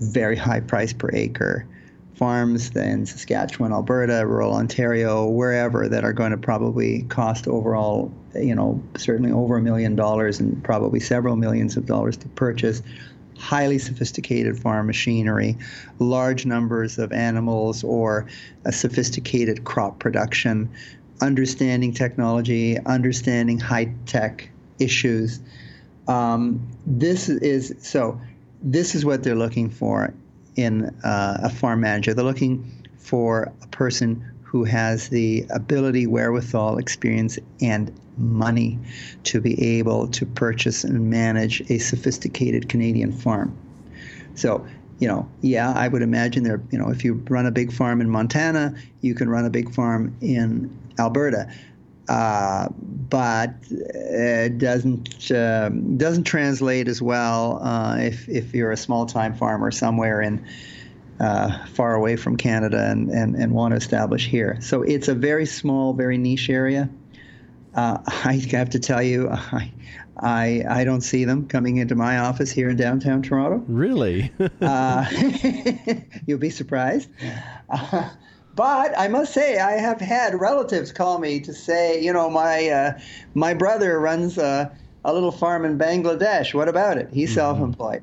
[0.00, 1.66] very high price per acre.
[2.14, 8.54] Farms in Saskatchewan, Alberta, rural Ontario, wherever that are going to probably cost overall, you
[8.54, 12.82] know, certainly over a million dollars and probably several millions of dollars to purchase
[13.38, 15.56] highly sophisticated farm machinery,
[15.98, 18.26] large numbers of animals, or
[18.64, 20.70] a sophisticated crop production,
[21.20, 24.48] understanding technology, understanding high tech
[24.78, 25.40] issues.
[26.08, 28.20] Um, this is so.
[28.66, 30.14] This is what they're looking for
[30.56, 32.14] in uh, a farm manager.
[32.14, 32.64] They're looking
[32.96, 38.78] for a person who has the ability, wherewithal, experience, and money
[39.24, 43.56] to be able to purchase and manage a sophisticated Canadian farm.
[44.36, 44.64] So,
[45.00, 48.00] you know, yeah, I would imagine there, you know, if you run a big farm
[48.00, 51.50] in Montana, you can run a big farm in Alberta.
[52.08, 52.68] Uh,
[53.08, 59.34] but it doesn't uh, doesn't translate as well uh, if if you're a small time
[59.34, 60.44] farmer somewhere in
[61.20, 64.58] uh, far away from Canada and, and, and want to establish here.
[64.60, 66.88] So it's a very small, very niche area.
[67.74, 69.72] Uh, I have to tell you, I,
[70.18, 73.64] I, I don't see them coming into my office here in downtown Toronto.
[73.66, 74.32] Really?
[74.60, 75.06] uh,
[76.26, 77.08] you'll be surprised.
[78.56, 82.68] But I must say, I have had relatives call me to say, you know, my
[82.68, 83.00] uh,
[83.34, 84.70] my brother runs a,
[85.04, 86.54] a, little farm in Bangladesh.
[86.54, 87.08] What about it?
[87.12, 87.40] He's mm-hmm.
[87.40, 88.02] self-employed,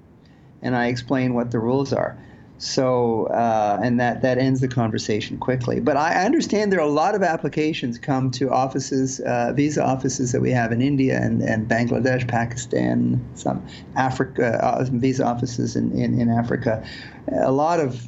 [0.62, 2.18] and I explain what the rules are.
[2.62, 5.80] So, uh, and that, that ends the conversation quickly.
[5.80, 10.32] But I understand there are a lot of applications come to offices, uh, visa offices
[10.32, 15.92] that we have in India and, and Bangladesh, Pakistan, some Africa, uh, visa offices in,
[15.94, 16.88] in, in, Africa.
[17.36, 18.08] A lot of,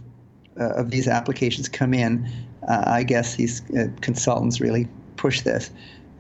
[0.58, 2.28] of these applications come in.
[2.68, 4.88] Uh, I guess these uh, consultants really
[5.18, 5.72] push this.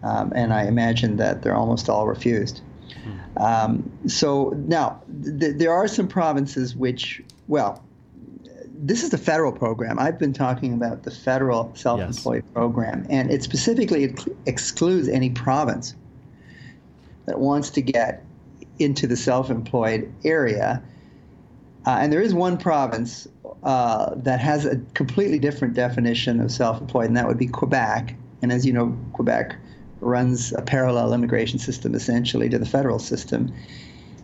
[0.03, 2.61] Um, and I imagine that they're almost all refused.
[3.03, 3.43] Hmm.
[3.43, 7.83] Um, so now, th- there are some provinces which, well,
[8.85, 9.97] this is the federal program.
[9.97, 12.53] I've been talking about the federal self-employed yes.
[12.53, 15.95] program, and it specifically ex- excludes any province
[17.25, 18.25] that wants to get
[18.79, 20.83] into the self-employed area.
[21.85, 23.27] Uh, and there is one province
[23.63, 28.15] uh, that has a completely different definition of self-employed, and that would be Quebec.
[28.41, 29.55] And as you know, Quebec
[29.99, 33.53] runs a parallel immigration system essentially to the federal system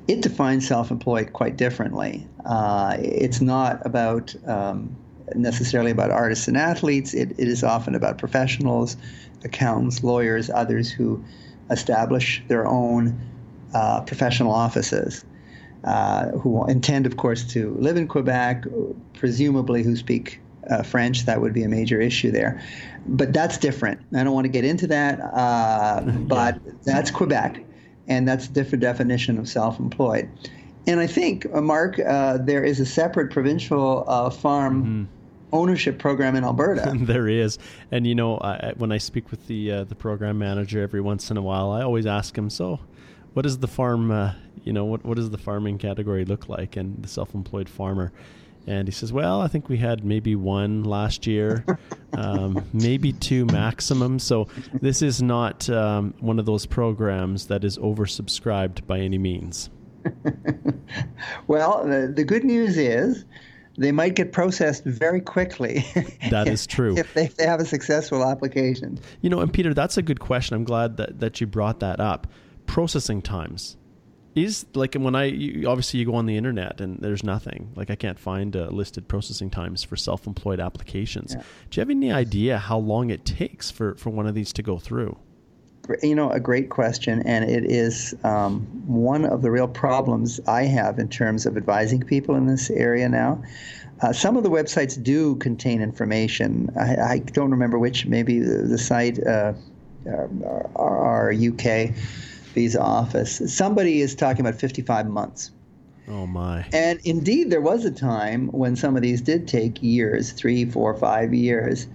[0.10, 2.26] it defines self-employed quite differently.
[2.44, 4.96] Uh, it's not about um,
[5.36, 7.14] necessarily about artists and athletes.
[7.14, 8.98] It, it is often about professionals,
[9.44, 11.24] accountants, lawyers, others who
[11.70, 13.22] establish their own
[13.76, 15.24] uh, professional offices.
[15.84, 18.66] Uh, who intend, of course, to live in Quebec,
[19.14, 21.26] presumably who speak uh, French.
[21.26, 22.62] That would be a major issue there.
[23.08, 24.02] But that's different.
[24.14, 27.64] I don't want to get into that, uh, but that's Quebec
[28.10, 30.28] and that's a different definition of self-employed.
[30.88, 34.84] And I think, uh, Mark, uh, there is a separate provincial uh, farm.
[34.84, 35.04] Mm-hmm.
[35.52, 36.94] Ownership program in Alberta.
[37.00, 37.58] there is,
[37.90, 41.32] and you know, I, when I speak with the uh, the program manager every once
[41.32, 42.80] in a while, I always ask him, "So,
[43.34, 46.76] what does the farm, uh, you know, what what does the farming category look like?"
[46.76, 48.12] And the self-employed farmer,
[48.68, 51.66] and he says, "Well, I think we had maybe one last year,
[52.14, 54.20] um, maybe two maximum.
[54.20, 59.70] So this is not um, one of those programs that is oversubscribed by any means."
[61.48, 63.26] well, the, the good news is
[63.78, 65.86] they might get processed very quickly.
[66.30, 66.96] That is true.
[66.98, 69.00] if, they, if they have a successful application.
[69.22, 70.56] You know, and Peter, that's a good question.
[70.56, 72.28] I'm glad that, that you brought that up.
[72.70, 73.78] Processing times
[74.36, 77.90] is like when I you, obviously you go on the internet and there's nothing like
[77.90, 81.34] I can't find uh, listed processing times for self-employed applications.
[81.34, 81.42] Yeah.
[81.70, 84.62] Do you have any idea how long it takes for for one of these to
[84.62, 85.18] go through?
[86.04, 90.66] You know, a great question, and it is um, one of the real problems I
[90.66, 93.44] have in terms of advising people in this area now.
[94.02, 96.70] Uh, some of the websites do contain information.
[96.80, 98.06] I, I don't remember which.
[98.06, 99.54] Maybe the, the site, uh,
[100.06, 101.96] our, our UK
[102.60, 103.42] visa office.
[103.56, 105.52] Somebody is talking about 55 months.
[106.10, 106.66] Oh my!
[106.74, 110.94] And indeed, there was a time when some of these did take years, three, four,
[110.96, 111.88] five years.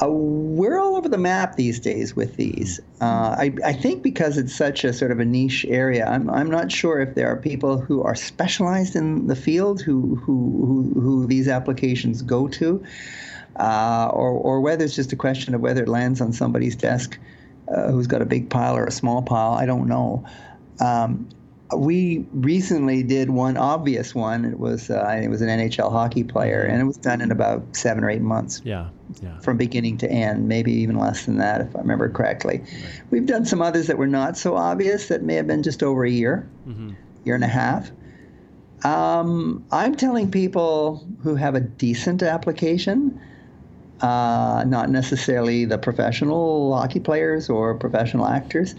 [0.00, 2.80] Uh, we're all over the map these days with these.
[3.00, 6.50] Uh, I, I, think because it's such a sort of a niche area, I'm, I'm
[6.50, 11.00] not sure if there are people who are specialized in the field who, who, who,
[11.00, 12.84] who these applications go to,
[13.58, 17.18] uh, or, or whether it's just a question of whether it lands on somebody's desk
[17.74, 19.52] uh, who's got a big pile or a small pile.
[19.52, 20.24] I don't know.
[20.80, 21.28] Um,
[21.74, 24.44] we recently did one obvious one.
[24.44, 27.64] It was uh, it was an NHL hockey player, and it was done in about
[27.76, 28.62] seven or eight months.
[28.64, 28.88] Yeah,
[29.20, 29.38] yeah.
[29.40, 32.58] From beginning to end, maybe even less than that, if I remember correctly.
[32.60, 33.02] Right.
[33.10, 36.04] We've done some others that were not so obvious that may have been just over
[36.04, 36.92] a year, mm-hmm.
[37.24, 37.90] year and a half.
[38.84, 43.20] Um, I'm telling people who have a decent application,
[44.00, 48.74] uh, not necessarily the professional hockey players or professional actors.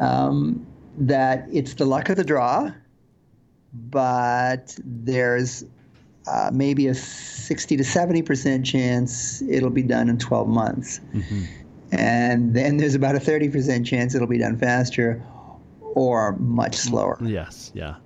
[0.00, 0.66] Um,
[0.98, 2.72] that it's the luck of the draw,
[3.72, 5.64] but there's
[6.26, 11.00] uh, maybe a 60 to 70 percent chance it'll be done in 12 months.
[11.14, 11.44] Mm-hmm.
[11.90, 15.22] And then there's about a 30 percent chance it'll be done faster
[15.80, 17.18] or much slower.
[17.22, 17.96] Yes, yeah.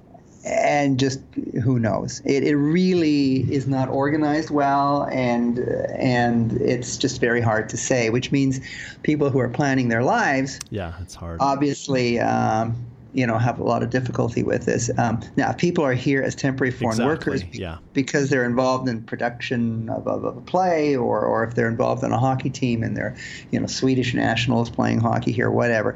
[0.44, 1.20] And just
[1.62, 2.20] who knows?
[2.24, 5.60] It, it really is not organized well, and
[5.96, 8.10] and it's just very hard to say.
[8.10, 8.60] Which means
[9.02, 11.38] people who are planning their lives, yeah, it's hard.
[11.40, 12.74] Obviously, um,
[13.14, 14.90] you know, have a lot of difficulty with this.
[14.96, 17.78] Um, now, if people are here as temporary foreign exactly, workers yeah.
[17.92, 22.02] because they're involved in production of, of, of, a play, or, or if they're involved
[22.02, 23.14] in a hockey team and they're,
[23.50, 25.94] you know, Swedish nationals playing hockey here, whatever,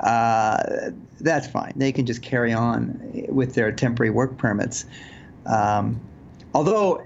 [0.00, 0.90] uh,
[1.20, 1.72] that's fine.
[1.76, 4.84] They can just carry on with their temporary work permits.
[5.46, 6.00] Um,
[6.54, 7.02] although,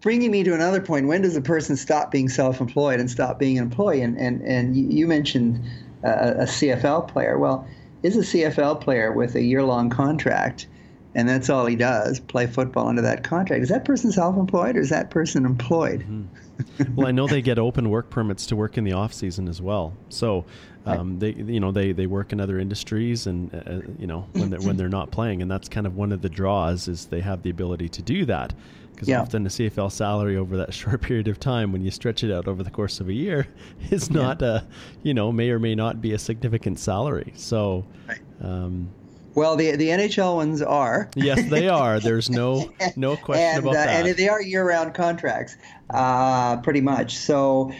[0.00, 3.58] bringing me to another point, when does a person stop being self-employed and stop being
[3.58, 4.02] an employee?
[4.02, 5.62] And and and you mentioned
[6.04, 7.38] uh, a CFL player.
[7.38, 7.66] Well
[8.02, 10.68] is a CFL player with a year long contract
[11.14, 14.80] and that's all he does play football under that contract is that person self-employed or
[14.80, 16.94] is that person employed mm-hmm.
[16.94, 19.60] well i know they get open work permits to work in the off season as
[19.60, 20.44] well so
[20.88, 24.26] um, they you know they, they work in other industries and uh, uh you know
[24.32, 27.06] when they're when they're not playing and that's kind of one of the draws is
[27.06, 28.54] they have the ability to do that
[28.98, 29.20] because yeah.
[29.20, 32.48] often a CFL salary over that short period of time, when you stretch it out
[32.48, 33.46] over the course of a year,
[33.90, 34.48] is not yeah.
[34.48, 34.62] a,
[35.04, 37.32] you know, may or may not be a significant salary.
[37.36, 38.18] So, right.
[38.42, 38.88] um,
[39.36, 41.10] well, the the NHL ones are.
[41.16, 42.00] yes, they are.
[42.00, 44.06] There's no no question and, about uh, that.
[44.06, 45.56] And they are year-round contracts,
[45.90, 47.16] uh, pretty much.
[47.16, 47.72] So,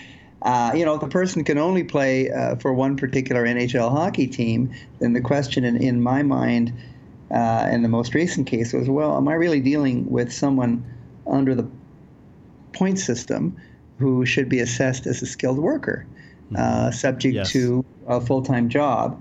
[0.43, 4.27] uh, you know, if the person can only play uh, for one particular NHL hockey
[4.27, 6.73] team, then the question in, in my mind,
[7.31, 10.85] uh, in the most recent case, was, well, am I really dealing with someone
[11.27, 11.67] under the
[12.73, 13.57] point system
[13.99, 16.07] who should be assessed as a skilled worker,
[16.47, 16.57] mm-hmm.
[16.57, 17.53] uh, subject yes.
[17.53, 19.21] to a full time job.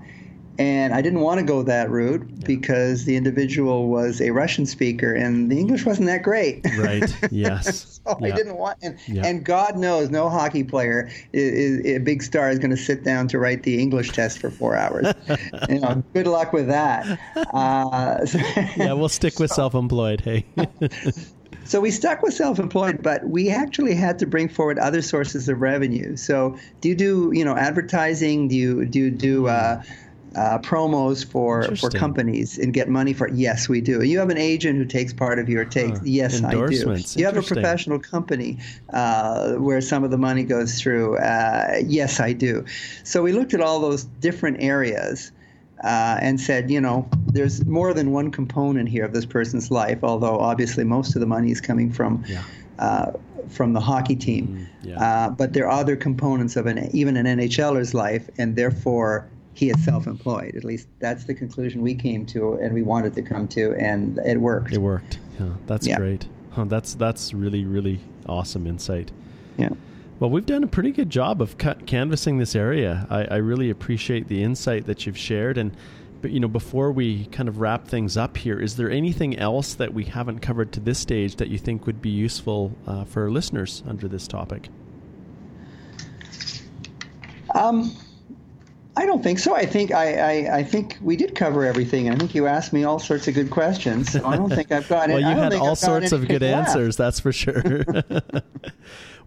[0.58, 5.14] And I didn't want to go that route because the individual was a Russian speaker
[5.14, 6.66] and the English wasn't that great.
[6.78, 7.04] Right.
[7.30, 8.00] Yes.
[8.04, 8.28] so yeah.
[8.28, 9.24] I didn't want, and, yeah.
[9.24, 11.52] and God knows no hockey player, is,
[11.84, 14.50] is, a big star, is going to sit down to write the English test for
[14.50, 15.14] four hours.
[15.68, 17.18] you know, good luck with that.
[17.52, 18.26] Uh,
[18.76, 20.20] yeah, we'll stick with so, self employed.
[20.22, 20.46] Hey.
[21.68, 25.60] So we stuck with self-employed, but we actually had to bring forward other sources of
[25.60, 26.16] revenue.
[26.16, 28.48] So do you do you know advertising?
[28.48, 29.82] Do you do you do uh,
[30.36, 33.34] uh, promos for for companies and get money for it?
[33.34, 34.02] Yes, we do.
[34.02, 35.94] You have an agent who takes part of your take.
[35.94, 36.00] Huh.
[36.04, 36.96] Yes, I do.
[37.16, 38.58] You have a professional company
[38.92, 41.18] uh, where some of the money goes through.
[41.18, 42.64] Uh, yes, I do.
[43.04, 45.32] So we looked at all those different areas
[45.84, 50.02] uh, and said, you know, there's more than one component here of this person's life,
[50.02, 52.24] although obviously most of the money is coming from.
[52.26, 52.42] Yeah.
[52.78, 53.12] Uh,
[53.48, 55.02] from the hockey team, mm, yeah.
[55.02, 59.26] uh, but there are other components of an even an NHLer's life, and therefore
[59.58, 60.54] he is self-employed.
[60.54, 64.18] At least that's the conclusion we came to, and we wanted to come to, and
[64.18, 64.72] it worked.
[64.72, 65.18] It worked.
[65.40, 65.96] Yeah, that's yeah.
[65.96, 66.28] great.
[66.52, 67.98] Huh, that's that's really really
[68.28, 69.10] awesome insight.
[69.56, 69.70] Yeah.
[70.20, 73.06] Well, we've done a pretty good job of ca- canvassing this area.
[73.10, 75.56] I, I, really appreciate the insight that you've shared.
[75.58, 75.76] And,
[76.20, 79.74] but you know, before we kind of wrap things up here, is there anything else
[79.74, 83.22] that we haven't covered to this stage that you think would be useful uh, for
[83.22, 84.68] our listeners under this topic?
[87.54, 87.96] Um,
[88.98, 89.54] I don't think so.
[89.54, 92.10] I think I, I, I, think we did cover everything.
[92.10, 94.10] I think you asked me all sorts of good questions.
[94.12, 95.08] So I don't think I've got.
[95.08, 96.70] well, you had all I've sorts of good left.
[96.70, 96.96] answers.
[96.96, 97.84] That's for sure.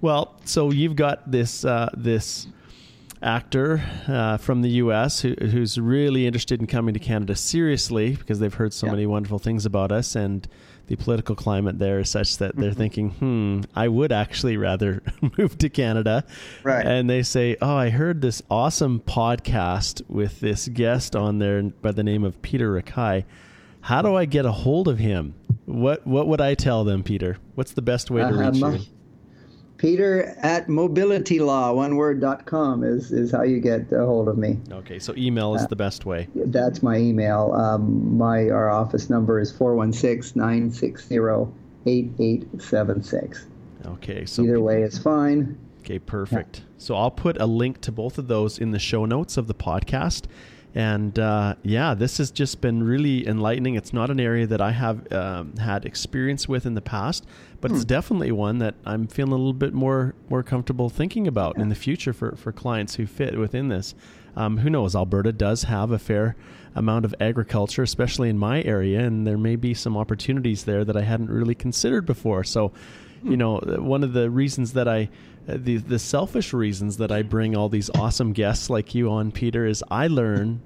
[0.01, 2.47] Well, so you've got this uh, this
[3.21, 5.21] actor uh, from the U.S.
[5.21, 8.93] Who, who's really interested in coming to Canada seriously because they've heard so yeah.
[8.93, 10.47] many wonderful things about us and
[10.87, 12.77] the political climate there is such that they're mm-hmm.
[12.77, 15.01] thinking, hmm, I would actually rather
[15.37, 16.25] move to Canada.
[16.63, 16.85] Right.
[16.85, 21.91] And they say, oh, I heard this awesome podcast with this guest on there by
[21.91, 23.23] the name of Peter Rekai.
[23.81, 25.33] How do I get a hold of him?
[25.65, 27.37] What What would I tell them, Peter?
[27.55, 28.79] What's the best way to uh, reach you?
[29.81, 34.37] Peter at mobilitylaw, one word, dot com is, is how you get a hold of
[34.37, 34.59] me.
[34.71, 36.27] Okay, so email is uh, the best way.
[36.35, 37.51] That's my email.
[37.53, 41.15] Um, my Our office number is 416 960
[41.87, 43.47] 8876.
[43.87, 45.57] Okay, so either way is fine.
[45.79, 46.59] Okay, perfect.
[46.59, 46.65] Yeah.
[46.77, 49.55] So I'll put a link to both of those in the show notes of the
[49.55, 50.25] podcast.
[50.73, 53.75] And uh, yeah, this has just been really enlightening.
[53.75, 57.25] It's not an area that I have um, had experience with in the past,
[57.59, 61.57] but it's definitely one that I'm feeling a little bit more more comfortable thinking about
[61.57, 63.93] in the future for, for clients who fit within this.
[64.35, 64.95] Um, who knows?
[64.95, 66.37] Alberta does have a fair
[66.73, 70.95] amount of agriculture, especially in my area, and there may be some opportunities there that
[70.95, 72.45] I hadn't really considered before.
[72.45, 72.71] So,
[73.23, 75.07] you know, one of the reasons that I uh,
[75.47, 79.65] the the selfish reasons that I bring all these awesome guests like you on, Peter,
[79.65, 80.61] is I learn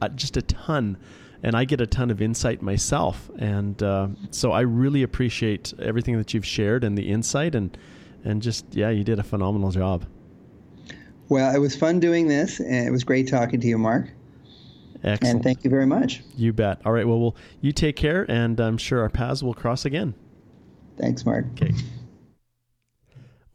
[0.00, 0.96] uh, just a ton,
[1.42, 6.16] and I get a ton of insight myself, and uh, so I really appreciate everything
[6.18, 7.76] that you've shared and the insight, and
[8.24, 10.06] and just yeah, you did a phenomenal job.
[11.28, 14.10] Well, it was fun doing this, and it was great talking to you, Mark.
[15.02, 15.34] Excellent.
[15.34, 16.22] And thank you very much.
[16.36, 16.80] You bet.
[16.84, 17.06] All right.
[17.06, 20.14] Well, well, you take care, and I'm sure our paths will cross again.
[20.98, 21.46] Thanks, Mark.
[21.52, 21.72] Okay.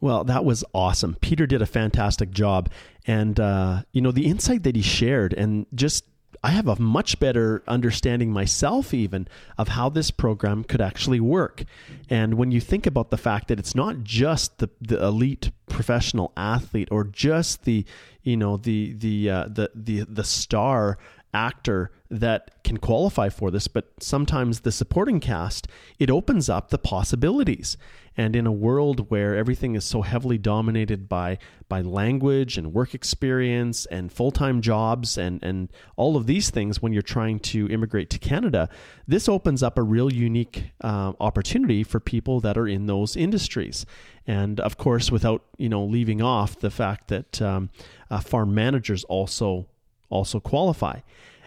[0.00, 1.16] Well, that was awesome.
[1.20, 2.70] Peter did a fantastic job.
[3.06, 6.04] And, uh, you know, the insight that he shared, and just
[6.42, 9.28] I have a much better understanding myself, even
[9.58, 11.64] of how this program could actually work.
[12.08, 16.32] And when you think about the fact that it's not just the, the elite professional
[16.36, 17.84] athlete or just the,
[18.22, 20.98] you know, the the uh, the the the star
[21.32, 25.68] actor that can qualify for this, but sometimes the supporting cast,
[25.98, 27.76] it opens up the possibilities.
[28.16, 32.92] And in a world where everything is so heavily dominated by by language and work
[32.92, 38.10] experience and full-time jobs and and all of these things when you're trying to immigrate
[38.10, 38.68] to Canada,
[39.06, 43.86] this opens up a real unique uh, opportunity for people that are in those industries.
[44.26, 47.70] And of course, without you know leaving off the fact that um,
[48.10, 49.66] uh, farm managers also
[50.10, 51.00] also qualify.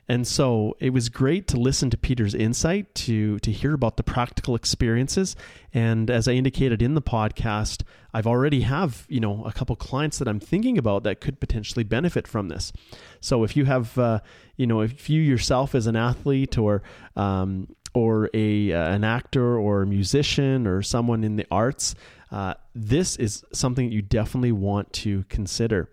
[0.09, 4.03] And so it was great to listen to Peter's insight, to to hear about the
[4.03, 5.35] practical experiences.
[5.73, 7.83] And as I indicated in the podcast,
[8.13, 11.85] I've already have you know a couple clients that I'm thinking about that could potentially
[11.85, 12.73] benefit from this.
[13.21, 14.19] So if you have uh,
[14.57, 16.83] you know if you yourself as an athlete or
[17.15, 21.95] um, or a uh, an actor or a musician or someone in the arts,
[22.29, 25.89] uh, this is something you definitely want to consider.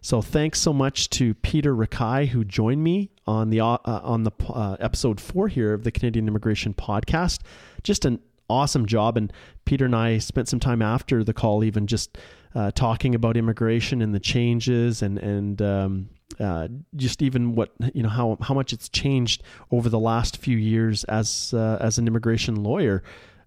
[0.00, 4.32] So thanks so much to Peter Rekai who joined me on the uh, on the
[4.48, 7.40] uh, episode four here of the Canadian Immigration Podcast.
[7.82, 9.32] Just an awesome job, and
[9.64, 12.18] Peter and I spent some time after the call, even just
[12.54, 16.08] uh, talking about immigration and the changes, and and um,
[16.38, 20.56] uh, just even what you know how how much it's changed over the last few
[20.56, 23.02] years as uh, as an immigration lawyer.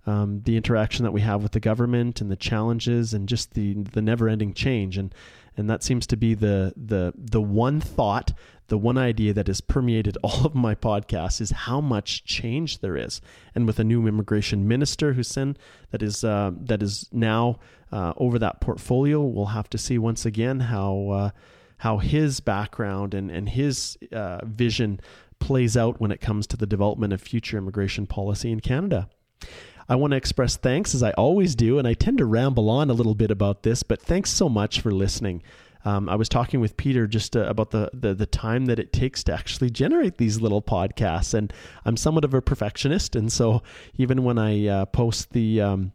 [0.07, 3.73] Um, the interaction that we have with the government and the challenges and just the
[3.73, 5.13] the never ending change and
[5.58, 8.34] and that seems to be the the the one thought
[8.68, 12.97] the one idea that has permeated all of my podcasts is how much change there
[12.97, 13.22] is
[13.53, 15.58] and with a new immigration minister Hussen
[15.91, 17.60] that is uh, that is now
[17.91, 21.30] uh, over that portfolio we'll have to see once again how uh,
[21.78, 24.99] how his background and and his uh, vision
[25.39, 29.10] plays out when it comes to the development of future immigration policy in Canada.
[29.88, 32.90] I want to express thanks as I always do, and I tend to ramble on
[32.90, 35.44] a little bit about this, but thanks so much for listening.
[35.84, 38.92] Um, I was talking with Peter just uh, about the, the, the time that it
[38.92, 41.54] takes to actually generate these little podcasts, and
[41.86, 43.62] I'm somewhat of a perfectionist, and so
[43.98, 45.92] even when I uh, post the um,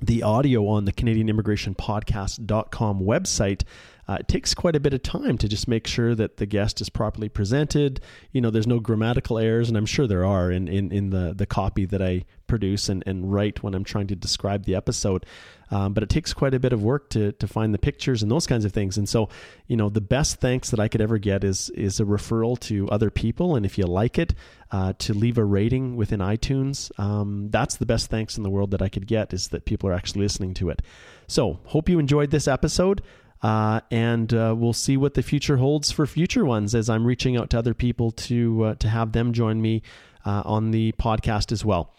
[0.00, 3.62] the audio on the Canadian Immigration Podcast.com website,
[4.06, 6.80] uh, it takes quite a bit of time to just make sure that the guest
[6.80, 8.00] is properly presented.
[8.32, 11.32] You know, there's no grammatical errors, and I'm sure there are in, in, in the,
[11.34, 15.24] the copy that I produce and, and write when I'm trying to describe the episode.
[15.70, 18.30] Um, but it takes quite a bit of work to, to find the pictures and
[18.30, 18.98] those kinds of things.
[18.98, 19.28] And so,
[19.66, 22.88] you know, the best thanks that I could ever get is is a referral to
[22.90, 23.56] other people.
[23.56, 24.34] And if you like it,
[24.70, 26.90] uh, to leave a rating within iTunes.
[26.98, 29.88] Um, that's the best thanks in the world that I could get is that people
[29.88, 30.82] are actually listening to it.
[31.26, 33.02] So, hope you enjoyed this episode.
[33.40, 37.36] Uh, and uh, we'll see what the future holds for future ones as I'm reaching
[37.36, 39.82] out to other people to uh, to have them join me
[40.24, 41.94] uh, on the podcast as well.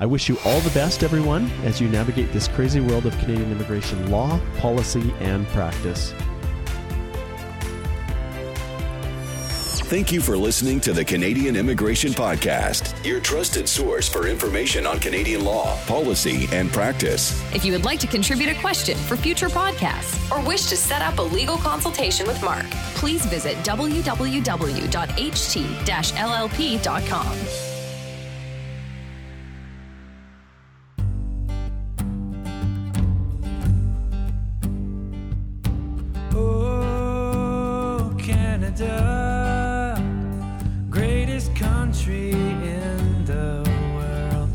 [0.00, 3.52] I wish you all the best, everyone, as you navigate this crazy world of Canadian
[3.52, 6.14] immigration law, policy, and practice.
[9.90, 15.00] Thank you for listening to the Canadian Immigration Podcast, your trusted source for information on
[15.00, 17.32] Canadian law, policy, and practice.
[17.52, 21.02] If you would like to contribute a question for future podcasts or wish to set
[21.02, 24.00] up a legal consultation with Mark, please visit www.ht-llp.com.
[36.32, 39.96] Oh, Canada,
[40.88, 43.62] greatest country in the
[43.94, 44.50] world.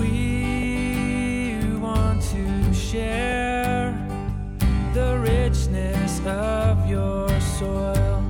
[0.00, 3.92] We want to share
[4.94, 8.22] the richness of your soil.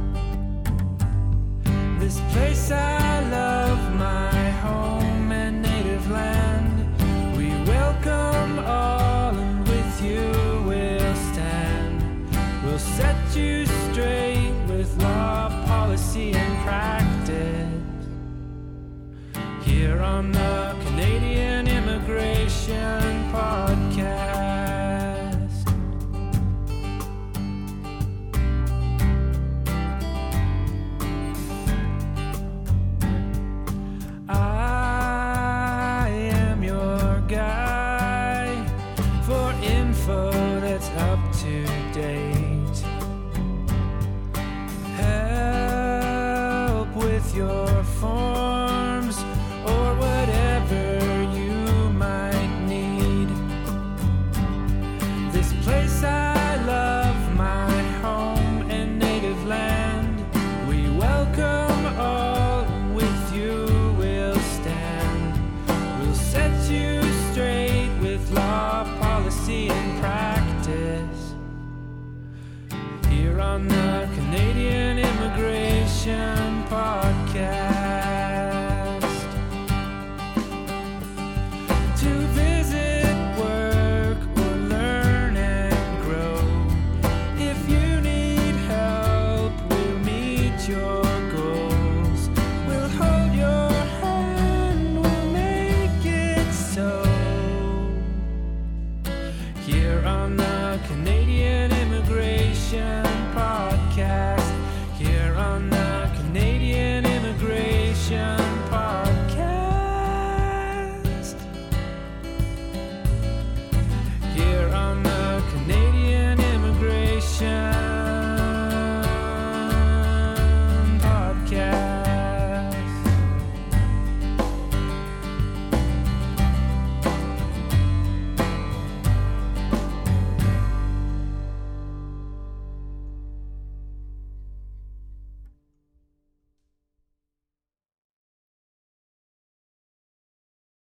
[1.98, 3.05] This place I
[16.64, 17.68] practice.
[19.64, 23.15] Here on the Canadian Immigration